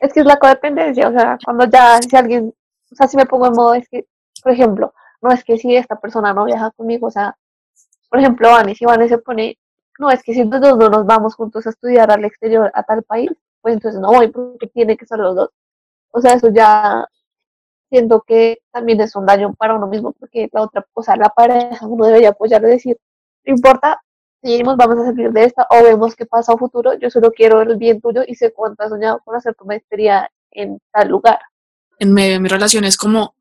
Es 0.00 0.12
que 0.12 0.20
es 0.20 0.26
la 0.26 0.38
codependencia, 0.38 1.08
o 1.08 1.12
sea, 1.12 1.38
cuando 1.44 1.66
ya, 1.66 2.00
si 2.00 2.16
alguien, 2.16 2.52
o 2.90 2.94
sea, 2.94 3.06
si 3.06 3.16
me 3.16 3.26
pongo 3.26 3.46
en 3.46 3.52
modo, 3.52 3.74
es 3.74 3.88
que, 3.88 4.06
por 4.42 4.52
ejemplo, 4.52 4.92
no 5.20 5.30
es 5.30 5.44
que 5.44 5.58
si 5.58 5.76
esta 5.76 5.96
persona 6.00 6.32
no 6.32 6.44
viaja 6.44 6.70
conmigo, 6.72 7.06
o 7.06 7.10
sea, 7.10 7.36
por 8.08 8.18
ejemplo, 8.18 8.50
Vane, 8.50 8.74
si 8.74 8.84
Vane 8.84 9.08
se 9.08 9.18
pone, 9.18 9.58
no, 9.98 10.10
es 10.10 10.22
que 10.22 10.34
si 10.34 10.42
los 10.44 10.60
dos 10.60 10.76
no 10.76 10.88
nos 10.88 11.06
vamos 11.06 11.34
juntos 11.34 11.66
a 11.66 11.70
estudiar 11.70 12.10
al 12.10 12.24
exterior, 12.24 12.70
a 12.74 12.82
tal 12.82 13.02
país, 13.04 13.30
pues 13.60 13.74
entonces 13.74 14.00
no 14.00 14.08
voy, 14.08 14.28
porque 14.28 14.66
tiene 14.66 14.96
que 14.96 15.06
ser 15.06 15.18
los 15.18 15.36
dos. 15.36 15.50
O 16.10 16.20
sea, 16.20 16.32
eso 16.34 16.48
ya 16.50 17.06
siento 17.92 18.24
que 18.26 18.58
también 18.72 19.02
es 19.02 19.14
un 19.16 19.26
daño 19.26 19.52
para 19.52 19.74
uno 19.74 19.86
mismo, 19.86 20.12
porque 20.18 20.48
la 20.50 20.62
otra, 20.62 20.86
o 20.94 21.02
sea, 21.02 21.14
la 21.14 21.28
pareja, 21.28 21.86
uno 21.86 22.06
debería 22.06 22.30
apoyarlo 22.30 22.68
y 22.68 22.72
decir, 22.72 22.96
no 23.44 23.54
importa, 23.54 24.00
seguimos, 24.42 24.78
vamos 24.78 24.98
a 25.00 25.04
salir 25.04 25.30
de 25.30 25.44
esta, 25.44 25.66
o 25.68 25.82
vemos 25.82 26.16
qué 26.16 26.24
pasa 26.24 26.54
a 26.54 26.56
futuro, 26.56 26.94
yo 26.94 27.10
solo 27.10 27.30
quiero 27.32 27.60
el 27.60 27.76
bien 27.76 28.00
tuyo 28.00 28.22
y 28.26 28.34
sé 28.34 28.50
cuánto 28.50 28.82
has 28.82 28.88
soñado 28.88 29.20
con 29.22 29.36
hacer 29.36 29.54
tu 29.54 29.66
maestría 29.66 30.26
en 30.52 30.78
tal 30.90 31.08
lugar. 31.08 31.38
En 31.98 32.14
medio 32.14 32.32
de 32.32 32.40
mi 32.40 32.48
relación 32.48 32.84
es 32.84 32.96
como, 32.96 33.34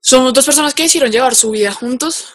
somos 0.00 0.32
dos 0.32 0.46
personas 0.46 0.72
que 0.72 0.84
decidieron 0.84 1.12
llevar 1.12 1.34
su 1.34 1.50
vida 1.50 1.70
juntos, 1.72 2.34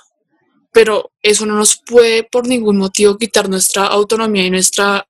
pero 0.72 1.12
eso 1.24 1.48
no 1.48 1.56
nos 1.56 1.82
puede 1.84 2.24
por 2.24 2.48
ningún 2.48 2.78
motivo 2.78 3.18
quitar 3.18 3.50
nuestra 3.50 3.88
autonomía 3.88 4.46
y 4.46 4.52
nuestra 4.52 5.08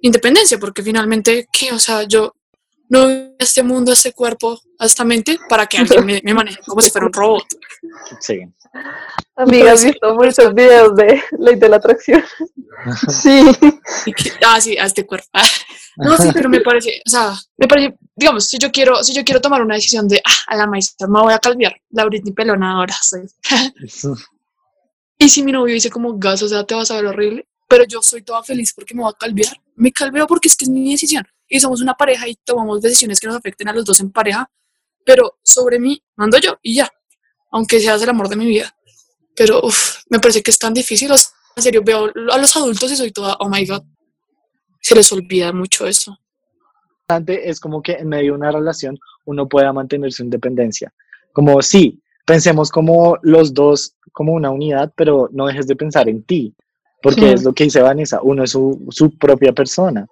independencia, 0.00 0.58
porque 0.58 0.82
finalmente, 0.82 1.46
¿qué? 1.52 1.72
O 1.72 1.78
sea, 1.78 2.02
yo 2.02 2.35
no 2.88 3.08
este 3.38 3.62
mundo, 3.62 3.90
a 3.90 3.94
este 3.94 4.12
cuerpo, 4.12 4.60
a 4.78 4.86
esta 4.86 5.04
mente, 5.04 5.38
para 5.48 5.66
que 5.66 5.78
alguien 5.78 6.04
me, 6.04 6.20
me 6.22 6.34
maneje 6.34 6.58
como 6.66 6.80
si 6.80 6.90
fuera 6.90 7.06
un 7.06 7.12
robot. 7.12 7.44
Sí. 8.20 8.40
Amiga, 9.36 9.72
has 9.72 9.84
visto 9.84 10.14
muchos 10.14 10.54
videos 10.54 10.96
de 10.96 11.22
ley 11.38 11.56
de 11.56 11.68
la 11.68 11.76
atracción. 11.76 12.22
Sí, 13.08 13.42
ah, 14.46 14.60
sí, 14.60 14.76
a 14.76 14.84
este 14.84 15.06
cuerpo. 15.06 15.26
Ah, 15.32 15.42
No, 15.96 16.16
sí, 16.18 16.28
pero 16.32 16.48
me 16.48 16.60
parece, 16.60 17.00
o 17.06 17.10
sea, 17.10 17.34
me 17.56 17.66
parece, 17.66 17.96
digamos, 18.14 18.46
si 18.46 18.58
yo 18.58 18.70
quiero, 18.70 19.02
si 19.02 19.14
yo 19.14 19.24
quiero 19.24 19.40
tomar 19.40 19.62
una 19.62 19.74
decisión 19.74 20.06
de, 20.06 20.20
ah, 20.24 20.36
a 20.46 20.56
la 20.56 20.66
maestra 20.66 21.08
me 21.08 21.20
voy 21.20 21.32
a 21.32 21.38
calviar, 21.38 21.74
la 21.90 22.04
Britney 22.04 22.32
pelona 22.32 22.72
ahora 22.72 22.94
soy. 23.02 23.22
Y 25.18 25.30
si 25.30 25.42
mi 25.42 25.50
novio 25.50 25.72
dice 25.72 25.88
como 25.88 26.18
gas, 26.18 26.42
o 26.42 26.48
sea, 26.48 26.64
te 26.64 26.74
vas 26.74 26.90
a 26.90 26.96
ver 26.96 27.06
horrible, 27.06 27.48
pero 27.66 27.84
yo 27.84 28.02
soy 28.02 28.22
toda 28.22 28.42
feliz 28.42 28.74
porque 28.74 28.94
me 28.94 29.02
voy 29.02 29.10
a 29.10 29.18
calviar, 29.18 29.56
me 29.74 29.90
calveo 29.90 30.26
porque 30.26 30.48
es 30.48 30.56
que 30.56 30.66
es 30.66 30.70
mi 30.70 30.92
decisión. 30.92 31.26
Y 31.48 31.60
somos 31.60 31.80
una 31.80 31.94
pareja 31.94 32.28
y 32.28 32.34
tomamos 32.36 32.80
decisiones 32.80 33.20
que 33.20 33.26
nos 33.26 33.36
afecten 33.36 33.68
a 33.68 33.72
los 33.72 33.84
dos 33.84 34.00
en 34.00 34.10
pareja, 34.10 34.50
pero 35.04 35.38
sobre 35.42 35.78
mí 35.78 36.02
mando 36.16 36.38
yo 36.38 36.58
y 36.62 36.74
ya, 36.76 36.90
aunque 37.52 37.80
seas 37.80 38.02
el 38.02 38.08
amor 38.08 38.28
de 38.28 38.36
mi 38.36 38.46
vida. 38.46 38.74
Pero 39.36 39.60
uf, 39.62 40.02
me 40.10 40.18
parece 40.18 40.42
que 40.42 40.50
es 40.50 40.58
tan 40.58 40.74
difícil, 40.74 41.10
o 41.12 41.16
sea, 41.16 41.30
en 41.56 41.62
serio, 41.62 41.82
veo 41.84 42.10
a 42.32 42.38
los 42.38 42.56
adultos 42.56 42.90
y 42.90 42.96
soy 42.96 43.12
toda, 43.12 43.36
oh 43.40 43.48
my 43.48 43.64
god, 43.66 43.82
se 44.80 44.94
les 44.94 45.10
olvida 45.12 45.52
mucho 45.52 45.86
eso. 45.86 46.16
es 47.28 47.60
como 47.60 47.82
que 47.82 47.92
en 47.92 48.08
medio 48.08 48.32
de 48.32 48.38
una 48.38 48.50
relación 48.50 48.98
uno 49.24 49.48
pueda 49.48 49.72
mantener 49.72 50.12
su 50.12 50.22
independencia. 50.24 50.92
Como 51.32 51.62
sí, 51.62 52.02
pensemos 52.26 52.70
como 52.70 53.18
los 53.22 53.54
dos 53.54 53.94
como 54.12 54.32
una 54.32 54.50
unidad, 54.50 54.92
pero 54.96 55.28
no 55.32 55.46
dejes 55.46 55.66
de 55.66 55.76
pensar 55.76 56.08
en 56.08 56.22
ti, 56.24 56.54
porque 57.02 57.20
Sí. 57.20 57.26
es 57.26 57.44
lo 57.44 57.52
que 57.52 57.64
dice 57.64 57.80
Vanessa, 57.82 58.20
uno 58.22 58.44
es 58.44 58.50
su, 58.50 58.86
su 58.90 59.16
propia 59.16 59.52
persona. 59.52 60.06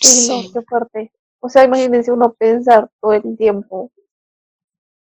Sí, 0.00 0.28
no, 0.28 0.52
qué 0.52 0.66
fuerte. 0.66 1.12
O 1.40 1.48
sea, 1.48 1.64
imagínense 1.64 2.10
uno 2.12 2.32
pensar 2.32 2.88
todo 3.00 3.12
el 3.12 3.36
tiempo. 3.36 3.90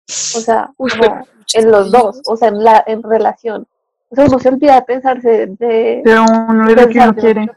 O 0.07 0.39
sea, 0.39 0.71
Uy, 0.77 0.89
como 0.91 1.01
pero 1.01 1.25
en 1.53 1.71
los 1.71 1.91
dos, 1.91 2.21
o 2.25 2.35
sea, 2.35 2.49
en 2.49 2.63
la 2.63 2.83
en 2.87 3.03
relación. 3.03 3.67
O 4.09 4.15
sea, 4.15 4.25
uno 4.25 4.39
se 4.39 4.49
olvida 4.49 4.75
de 4.75 4.81
pensarse 4.83 5.29
de, 5.47 6.01
de 6.03 6.19
uno 6.19 6.67
de 6.67 6.75
lo 6.75 6.87
que 6.87 6.99
uno 6.99 7.15
quiere. 7.15 7.47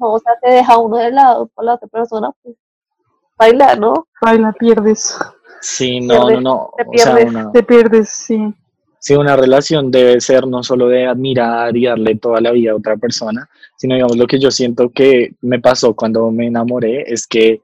O 0.00 0.18
sea, 0.18 0.32
te 0.40 0.50
deja 0.50 0.78
uno 0.78 0.96
de 0.98 1.10
lado 1.10 1.46
por 1.48 1.64
la 1.64 1.74
otra 1.74 1.88
persona, 1.88 2.30
pues 2.42 2.56
bailar, 3.36 3.78
¿no? 3.78 4.06
Baila, 4.20 4.52
pierdes. 4.52 5.16
Sí, 5.60 6.00
no, 6.00 6.14
no, 6.14 6.26
Pierdes, 6.28 6.42
no. 6.42 6.70
te 6.76 6.82
O 6.82 6.98
sea, 6.98 7.14
pierdes. 7.14 7.34
una, 7.34 7.52
Te 7.52 7.62
pierdes, 7.62 8.08
sí. 8.10 8.54
Sí, 9.04 9.14
una 9.14 9.36
relación 9.36 9.90
debe 9.90 10.18
ser 10.18 10.46
no 10.46 10.62
solo 10.62 10.88
de 10.88 11.04
admirar 11.04 11.76
y 11.76 11.84
darle 11.84 12.14
toda 12.16 12.40
la 12.40 12.52
vida 12.52 12.72
a 12.72 12.76
otra 12.76 12.96
persona, 12.96 13.46
sino 13.76 13.94
digamos 13.94 14.16
lo 14.16 14.26
que 14.26 14.38
yo 14.38 14.50
siento 14.50 14.88
que 14.88 15.34
me 15.42 15.60
pasó 15.60 15.94
cuando 15.94 16.30
me 16.30 16.46
enamoré 16.46 17.02
es 17.06 17.26
que 17.26 17.60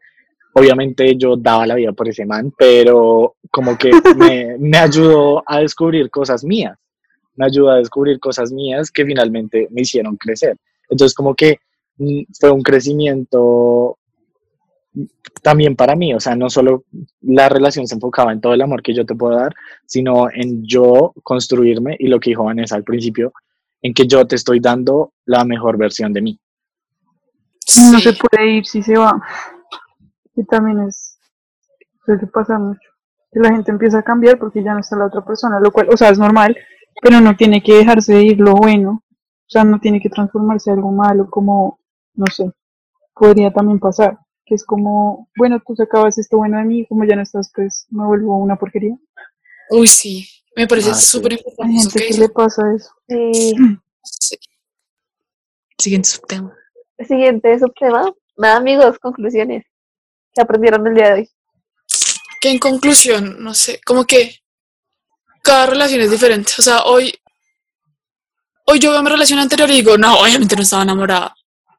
obviamente 0.53 1.17
yo 1.17 1.37
daba 1.37 1.67
la 1.67 1.77
vida 1.77 1.93
por 1.93 2.09
ese 2.09 2.27
man, 2.27 2.53
pero 2.59 3.37
como 3.51 3.79
que 3.79 3.91
me, 4.19 4.59
me 4.59 4.77
ayudó 4.77 5.43
a 5.47 5.61
descubrir 5.61 6.11
cosas 6.11 6.45
mías, 6.45 6.77
me 7.37 7.47
ayudó 7.47 7.71
a 7.71 7.77
descubrir 7.77 8.21
cosas 8.21 8.53
mías 8.53 8.91
que 8.91 9.07
finalmente 9.07 9.67
me 9.71 9.81
hicieron 9.81 10.19
crecer. 10.19 10.59
Entonces 10.91 11.15
como 11.15 11.35
que 11.35 11.59
mm, 11.97 12.25
fue 12.39 12.51
un 12.51 12.63
crecimiento 12.63 13.97
también 15.43 15.77
para 15.77 15.95
mí, 15.95 16.13
o 16.15 16.21
sea, 16.21 16.35
no 16.35 16.51
solo 16.51 16.85
la 17.21 17.49
relación 17.49 17.87
se 17.87 17.95
enfocaba 17.95 18.33
en 18.33 18.41
todo 18.41 18.55
el 18.55 18.63
amor 18.63 18.83
que 18.83 18.95
yo 18.95 19.07
te 19.07 19.15
puedo 19.15 19.37
dar, 19.37 19.55
sino 19.87 20.29
en 20.31 20.65
yo 20.65 21.13
construirme 21.23 21.97
y 21.99 22.09
lo 22.09 22.19
que 22.19 22.31
dijo 22.31 22.45
Vanessa 22.45 22.77
al 22.77 22.85
principio, 22.85 23.33
en 23.83 23.95
que 23.95 24.07
yo 24.07 24.27
te 24.27 24.37
estoy 24.37 24.61
dando 24.61 25.13
la 25.25 25.45
mejor 25.45 25.79
versión 25.79 26.13
de 26.13 26.23
mí. 26.23 26.41
No 27.93 27.99
se 28.01 28.13
puede 28.15 28.51
ir 28.51 28.67
si 28.67 28.83
se 28.83 28.99
va. 28.99 29.23
Y 30.35 30.45
también 30.45 30.81
es, 30.81 31.19
suele 32.05 32.27
pasar 32.27 32.59
mucho. 32.59 32.91
Que 33.33 33.39
la 33.39 33.51
gente 33.51 33.71
empieza 33.71 33.99
a 33.99 34.03
cambiar 34.03 34.39
porque 34.39 34.63
ya 34.63 34.75
no 34.75 34.81
está 34.81 34.97
la 34.97 35.07
otra 35.07 35.25
persona, 35.25 35.61
lo 35.61 35.71
cual, 35.71 35.89
o 35.93 35.97
sea, 35.97 36.11
es 36.11 36.19
normal, 36.19 36.57
pero 37.01 37.21
no 37.21 37.37
tiene 37.37 37.63
que 37.63 37.75
dejarse 37.75 38.15
de 38.15 38.25
ir 38.25 38.41
lo 38.41 38.55
bueno. 38.55 39.03
O 39.05 39.53
sea, 39.53 39.65
no 39.65 39.79
tiene 39.79 40.01
que 40.01 40.11
transformarse 40.11 40.71
en 40.71 40.79
algo 40.79 40.93
malo, 40.93 41.29
como, 41.31 41.79
no 42.15 42.27
sé, 42.27 42.51
podría 43.15 43.53
también 43.53 43.79
pasar. 43.79 44.19
Que 44.51 44.57
es 44.57 44.65
como, 44.65 45.29
bueno, 45.37 45.63
tú 45.65 45.77
sacabas 45.77 46.19
esto 46.19 46.39
bueno 46.39 46.59
de 46.59 46.65
mí, 46.65 46.85
como 46.89 47.05
ya 47.05 47.15
no 47.15 47.23
estás, 47.23 47.53
pues 47.55 47.87
me 47.89 48.05
vuelvo 48.05 48.37
una 48.37 48.57
porquería. 48.57 48.97
Uy, 49.71 49.87
sí. 49.87 50.29
Me 50.57 50.67
parece 50.67 50.91
Ah, 50.91 50.95
súper 50.95 51.35
Hay 51.35 51.39
importante 51.39 51.81
gente 51.81 51.99
que 52.01 52.07
dice. 52.09 52.21
le 52.21 52.29
pasa 52.31 52.63
eso. 52.75 52.91
Sí. 53.09 53.55
Sí. 54.03 54.37
Siguiente 55.79 56.09
subtema. 56.09 56.53
Siguiente 57.07 57.59
subtema. 57.61 58.13
Nada, 58.37 58.57
amigos, 58.57 58.99
conclusiones. 58.99 59.65
¿Qué 60.35 60.43
aprendieron 60.43 60.85
el 60.89 60.95
día 60.97 61.11
de 61.11 61.21
hoy? 61.21 61.31
Que 62.41 62.51
en 62.51 62.59
conclusión, 62.59 63.37
no 63.45 63.55
sé, 63.55 63.81
como 63.87 64.05
que 64.05 64.35
cada 65.45 65.67
relación 65.67 66.01
es 66.01 66.11
diferente. 66.11 66.55
O 66.59 66.63
sea, 66.63 66.83
hoy, 66.87 67.15
hoy 68.67 68.81
yo 68.81 68.91
veo 68.91 69.03
mi 69.05 69.11
relación 69.11 69.39
anterior 69.39 69.71
y 69.71 69.75
digo, 69.75 69.97
no, 69.97 70.19
obviamente 70.21 70.57
no 70.57 70.63
estaba 70.63 70.83
enamorada. 70.83 71.37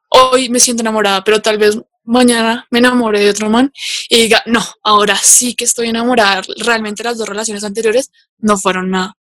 Hoy 0.08 0.48
me 0.48 0.58
siento 0.58 0.82
enamorada, 0.82 1.22
pero 1.22 1.42
tal 1.42 1.58
vez 1.58 1.78
mañana 2.04 2.66
me 2.70 2.78
enamore 2.80 3.20
de 3.20 3.30
otro 3.30 3.48
man 3.50 3.72
y 4.08 4.22
diga, 4.22 4.42
no, 4.46 4.60
ahora 4.82 5.16
sí 5.16 5.54
que 5.54 5.64
estoy 5.64 5.88
enamorada. 5.88 6.42
Realmente 6.58 7.02
las 7.04 7.18
dos 7.18 7.28
relaciones 7.28 7.64
anteriores 7.64 8.10
no 8.38 8.56
fueron 8.58 8.90
nada. 8.90 9.16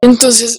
Entonces, 0.00 0.58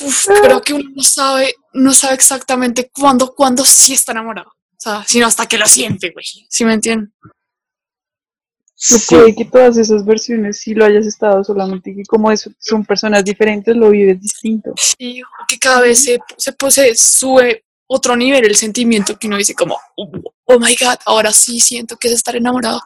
uf, 0.00 0.26
creo 0.42 0.60
que 0.62 0.74
uno 0.74 0.90
no 0.94 1.02
sabe, 1.02 1.54
no 1.72 1.92
sabe 1.92 2.14
exactamente 2.14 2.90
cuándo, 2.94 3.34
cuándo 3.34 3.64
sí 3.64 3.94
está 3.94 4.12
enamorado. 4.12 4.48
O 4.50 4.76
sea, 4.84 5.04
sino 5.06 5.26
hasta 5.26 5.46
que 5.46 5.56
lo 5.58 5.66
siente, 5.66 6.10
güey. 6.10 6.26
¿Sí 6.48 6.64
me 6.64 6.74
entienden? 6.74 7.12
Lo 7.20 8.98
Sí, 8.98 9.14
puede 9.14 9.34
que 9.34 9.44
todas 9.46 9.76
esas 9.78 10.04
versiones 10.04 10.58
sí 10.60 10.74
lo 10.74 10.84
hayas 10.84 11.06
estado 11.06 11.42
solamente 11.44 11.94
que 11.94 12.02
como 12.04 12.30
es- 12.30 12.50
son 12.58 12.84
personas 12.84 13.24
diferentes 13.24 13.74
lo 13.74 13.90
vives 13.90 14.20
distinto. 14.20 14.72
Sí, 14.76 15.22
que 15.48 15.58
cada 15.58 15.80
vez 15.80 16.04
se, 16.04 16.18
se, 16.36 16.52
pues, 16.52 16.74
se 16.74 16.94
sube 16.94 17.64
otro 17.86 18.16
nivel 18.16 18.44
el 18.44 18.56
sentimiento 18.56 19.16
que 19.18 19.26
uno 19.26 19.36
dice 19.36 19.54
como, 19.54 19.76
oh, 19.96 20.10
oh 20.44 20.58
my 20.58 20.74
god, 20.80 20.96
ahora 21.06 21.32
sí 21.32 21.60
siento 21.60 21.96
que 21.96 22.08
es 22.08 22.14
estar 22.14 22.36
enamorado. 22.36 22.80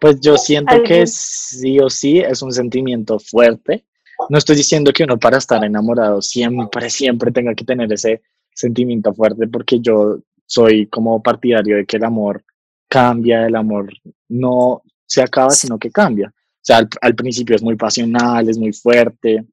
Pues 0.00 0.20
yo 0.20 0.36
siento 0.36 0.82
que 0.84 1.06
sí 1.06 1.80
o 1.80 1.90
sí 1.90 2.18
es 2.18 2.40
un 2.42 2.52
sentimiento 2.52 3.18
fuerte. 3.18 3.84
No 4.28 4.38
estoy 4.38 4.56
diciendo 4.56 4.92
que 4.92 5.04
uno 5.04 5.18
para 5.18 5.38
estar 5.38 5.64
enamorado 5.64 6.22
siempre, 6.22 6.90
siempre 6.90 7.32
tenga 7.32 7.54
que 7.54 7.64
tener 7.64 7.92
ese 7.92 8.22
sentimiento 8.54 9.12
fuerte, 9.14 9.46
porque 9.46 9.80
yo 9.80 10.18
soy 10.46 10.86
como 10.86 11.22
partidario 11.22 11.76
de 11.76 11.86
que 11.86 11.96
el 11.96 12.04
amor 12.04 12.44
cambia, 12.88 13.46
el 13.46 13.54
amor 13.54 13.92
no 14.28 14.82
se 15.06 15.22
acaba, 15.22 15.50
sino 15.50 15.78
que 15.78 15.90
cambia. 15.90 16.28
O 16.28 16.60
sea, 16.60 16.78
al, 16.78 16.88
al 17.00 17.14
principio 17.14 17.54
es 17.54 17.62
muy 17.62 17.76
pasional, 17.76 18.48
es 18.48 18.58
muy 18.58 18.72
fuerte, 18.72 19.44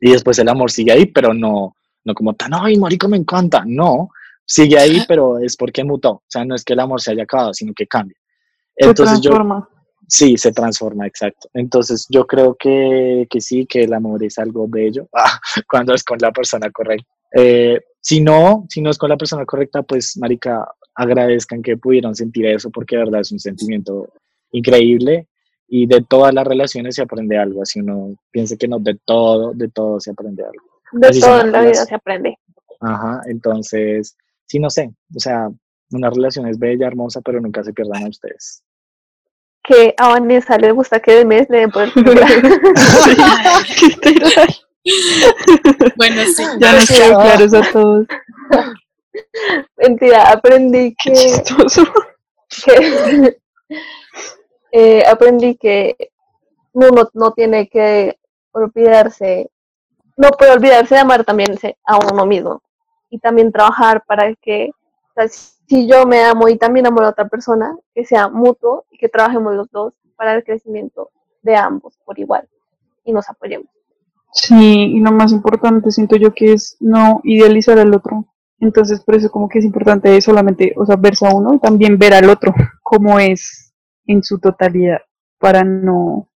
y 0.00 0.10
después 0.12 0.38
el 0.38 0.48
amor 0.48 0.70
sigue 0.70 0.92
ahí, 0.92 1.06
pero 1.06 1.34
no, 1.34 1.76
no 2.04 2.14
como 2.14 2.34
tan, 2.34 2.52
ay, 2.54 2.76
marico, 2.76 3.08
me 3.08 3.16
encanta. 3.16 3.64
No, 3.66 4.10
sigue 4.44 4.78
ahí, 4.78 5.02
pero 5.06 5.38
es 5.38 5.56
porque 5.56 5.84
mutó. 5.84 6.10
O 6.10 6.24
sea, 6.26 6.44
no 6.44 6.54
es 6.54 6.64
que 6.64 6.72
el 6.72 6.80
amor 6.80 7.00
se 7.00 7.12
haya 7.12 7.24
acabado, 7.24 7.54
sino 7.54 7.72
que 7.74 7.86
cambia. 7.86 8.16
Se 8.76 8.88
Entonces 8.88 9.20
yo, 9.20 9.30
transforma. 9.30 9.68
Sí, 10.08 10.36
se 10.36 10.52
transforma, 10.52 11.06
exacto. 11.06 11.48
Entonces 11.54 12.06
yo 12.08 12.26
creo 12.26 12.56
que, 12.58 13.26
que 13.30 13.40
sí, 13.40 13.66
que 13.66 13.84
el 13.84 13.94
amor 13.94 14.24
es 14.24 14.38
algo 14.38 14.66
bello 14.66 15.08
ah, 15.14 15.38
cuando 15.68 15.94
es 15.94 16.02
con 16.02 16.18
la 16.20 16.32
persona 16.32 16.70
correcta. 16.70 17.06
Eh, 17.36 17.80
si 18.00 18.20
no, 18.20 18.66
si 18.68 18.80
no 18.80 18.90
es 18.90 18.98
con 18.98 19.10
la 19.10 19.16
persona 19.16 19.44
correcta, 19.44 19.82
pues, 19.82 20.16
marica, 20.16 20.66
agradezcan 20.94 21.62
que 21.62 21.76
pudieron 21.76 22.14
sentir 22.14 22.46
eso 22.46 22.70
porque 22.70 22.96
de 22.96 23.04
verdad 23.04 23.20
es 23.20 23.32
un 23.32 23.38
sentimiento 23.38 24.08
increíble 24.52 25.28
y 25.68 25.86
de 25.86 26.02
todas 26.02 26.34
las 26.34 26.46
relaciones 26.46 26.96
se 26.96 27.02
aprende 27.02 27.38
algo. 27.38 27.62
Así 27.62 27.80
uno 27.80 28.16
piensa 28.32 28.56
que 28.56 28.66
no, 28.66 28.80
de 28.80 28.98
todo, 29.04 29.52
de 29.54 29.68
todo 29.68 30.00
se 30.00 30.10
aprende 30.10 30.42
algo. 30.42 30.79
De 30.92 31.10
todo 31.20 31.40
en 31.40 31.52
la 31.52 31.62
vida 31.62 31.84
se 31.84 31.94
aprende. 31.94 32.36
Ajá, 32.80 33.20
entonces, 33.26 34.16
sí, 34.46 34.58
no 34.58 34.70
sé, 34.70 34.90
o 35.14 35.20
sea, 35.20 35.48
una 35.92 36.10
relación 36.10 36.46
es 36.46 36.58
bella, 36.58 36.86
hermosa, 36.86 37.20
pero 37.20 37.40
nunca 37.40 37.62
se 37.62 37.72
pierdan 37.72 38.04
a 38.04 38.08
ustedes. 38.08 38.62
Que 39.62 39.94
a 39.98 40.08
Vanessa 40.08 40.56
le 40.56 40.72
gusta 40.72 41.00
que 41.00 41.12
de 41.12 41.24
mes 41.24 41.46
le 41.50 41.58
den 41.58 41.70
por 41.70 41.82
el. 41.82 41.92
Bueno, 45.96 46.22
sí. 46.24 46.42
ya 46.58 46.72
nos 46.72 46.88
quedó 46.88 47.20
claros 47.20 47.52
a 47.52 47.70
todos. 47.70 48.06
Mentira, 49.76 50.30
aprendí 50.30 50.94
que, 50.94 51.12
chistoso. 51.12 51.84
que 52.64 53.36
eh, 54.72 55.04
aprendí 55.06 55.56
que 55.56 55.96
uno 56.72 57.10
no 57.14 57.32
tiene 57.32 57.68
que 57.68 58.16
olvidarse, 58.52 59.50
no 60.20 60.28
puede 60.32 60.52
olvidarse 60.52 60.94
de 60.94 61.00
amar 61.00 61.24
también 61.24 61.56
a 61.84 61.98
uno 62.12 62.26
mismo 62.26 62.62
y 63.08 63.18
también 63.18 63.50
trabajar 63.50 64.04
para 64.06 64.34
que, 64.34 64.70
si 65.66 65.88
yo 65.88 66.06
me 66.06 66.22
amo 66.22 66.48
y 66.48 66.58
también 66.58 66.86
amo 66.86 67.00
a 67.00 67.08
otra 67.08 67.26
persona, 67.26 67.74
que 67.94 68.04
sea 68.04 68.28
mutuo 68.28 68.84
y 68.90 68.98
que 68.98 69.08
trabajemos 69.08 69.54
los 69.54 69.70
dos 69.70 69.94
para 70.16 70.34
el 70.34 70.44
crecimiento 70.44 71.10
de 71.42 71.56
ambos 71.56 71.98
por 72.04 72.18
igual 72.18 72.46
y 73.04 73.12
nos 73.12 73.30
apoyemos. 73.30 73.68
Sí, 74.32 74.92
y 74.94 75.00
lo 75.00 75.10
más 75.10 75.32
importante 75.32 75.90
siento 75.90 76.16
yo 76.16 76.34
que 76.34 76.52
es 76.52 76.76
no 76.80 77.20
idealizar 77.24 77.78
al 77.78 77.94
otro. 77.94 78.26
Entonces, 78.60 79.00
por 79.00 79.14
eso 79.14 79.30
como 79.30 79.48
que 79.48 79.58
es 79.58 79.64
importante 79.64 80.20
solamente, 80.20 80.74
o 80.76 80.84
sea, 80.84 80.96
verse 80.96 81.26
a 81.26 81.34
uno 81.34 81.54
y 81.54 81.58
también 81.58 81.98
ver 81.98 82.12
al 82.12 82.28
otro 82.28 82.52
como 82.82 83.18
es 83.18 83.72
en 84.06 84.22
su 84.22 84.38
totalidad 84.38 85.00
para 85.38 85.64
no, 85.64 86.28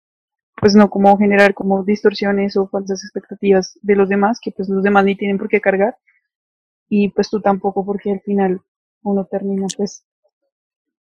pues 0.56 0.76
no 0.76 0.90
como 0.90 1.18
generar 1.18 1.54
como 1.54 1.84
distorsiones 1.84 2.56
o 2.58 2.68
falsas 2.68 3.04
expectativas 3.04 3.78
de 3.82 3.96
los 3.96 4.10
demás, 4.10 4.40
que 4.42 4.52
pues 4.52 4.70
los 4.70 4.84
demás 4.84 5.06
ni 5.06 5.16
tienen 5.16 5.38
por 5.38 5.50
qué 5.50 5.60
cargar 5.60 5.98
y 6.90 7.10
pues 7.10 7.30
tú 7.30 7.42
tampoco 7.42 7.86
porque 7.86 8.12
al 8.12 8.22
final 8.22 8.62
uno 9.04 9.26
termina 9.26 9.68
pues 9.76 10.06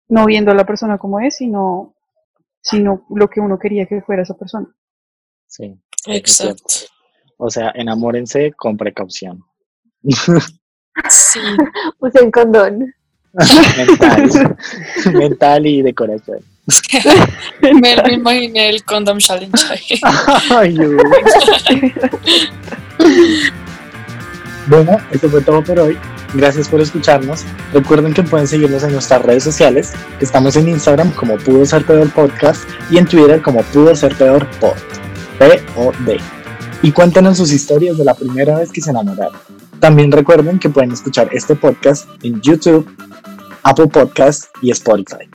no 0.08 0.26
viendo 0.26 0.50
a 0.50 0.54
la 0.54 0.66
persona 0.66 0.98
como 0.98 1.20
es, 1.20 1.36
sino, 1.36 1.94
sino 2.60 3.06
lo 3.10 3.28
que 3.28 3.40
uno 3.40 3.58
quería 3.58 3.86
que 3.86 4.02
fuera 4.02 4.22
esa 4.22 4.34
persona. 4.34 4.66
Sí. 5.46 5.78
Exacto. 6.06 6.74
O 7.36 7.50
sea, 7.50 7.72
enamórense 7.74 8.52
con 8.52 8.76
precaución. 8.76 9.44
Sí. 11.08 11.40
Usen 12.00 12.30
condón. 12.30 12.94
mental. 13.76 14.56
mental 15.12 15.66
y 15.66 15.82
de 15.82 15.94
corazón. 15.94 16.40
Me, 17.62 17.96
me 18.02 18.12
imaginé 18.12 18.68
el 18.68 18.84
Condom 18.84 19.18
Challenge 19.18 19.58
ahí. 19.70 20.00
Ay, 20.50 20.76
bueno, 24.66 24.98
esto 25.10 25.28
fue 25.30 25.40
todo 25.40 25.62
por 25.62 25.78
hoy. 25.78 25.98
Gracias 26.34 26.68
por 26.68 26.80
escucharnos. 26.80 27.44
Recuerden 27.72 28.12
que 28.12 28.22
pueden 28.22 28.46
seguirnos 28.46 28.82
en 28.82 28.92
nuestras 28.92 29.22
redes 29.22 29.44
sociales. 29.44 29.94
Estamos 30.20 30.56
en 30.56 30.68
Instagram 30.68 31.10
como 31.12 31.38
Pudo 31.38 31.64
Ser 31.64 31.86
Peor 31.86 32.10
Podcast 32.10 32.68
y 32.90 32.98
en 32.98 33.06
Twitter 33.06 33.40
como 33.40 33.62
Pudo 33.62 33.96
Ser 33.96 34.14
Peor 34.16 34.46
Pod. 34.60 34.76
P-O-D. 35.38 36.18
Y 36.82 36.92
cuéntenos 36.92 37.38
sus 37.38 37.50
historias 37.52 37.96
de 37.96 38.04
la 38.04 38.14
primera 38.14 38.58
vez 38.58 38.70
que 38.70 38.82
se 38.82 38.90
enamoraron. 38.90 39.40
También 39.80 40.12
recuerden 40.12 40.58
que 40.58 40.68
pueden 40.68 40.92
escuchar 40.92 41.28
este 41.32 41.56
podcast 41.56 42.08
en 42.22 42.40
YouTube, 42.42 42.86
Apple 43.62 43.86
Podcast 43.86 44.46
y 44.60 44.70
Spotify. 44.70 45.28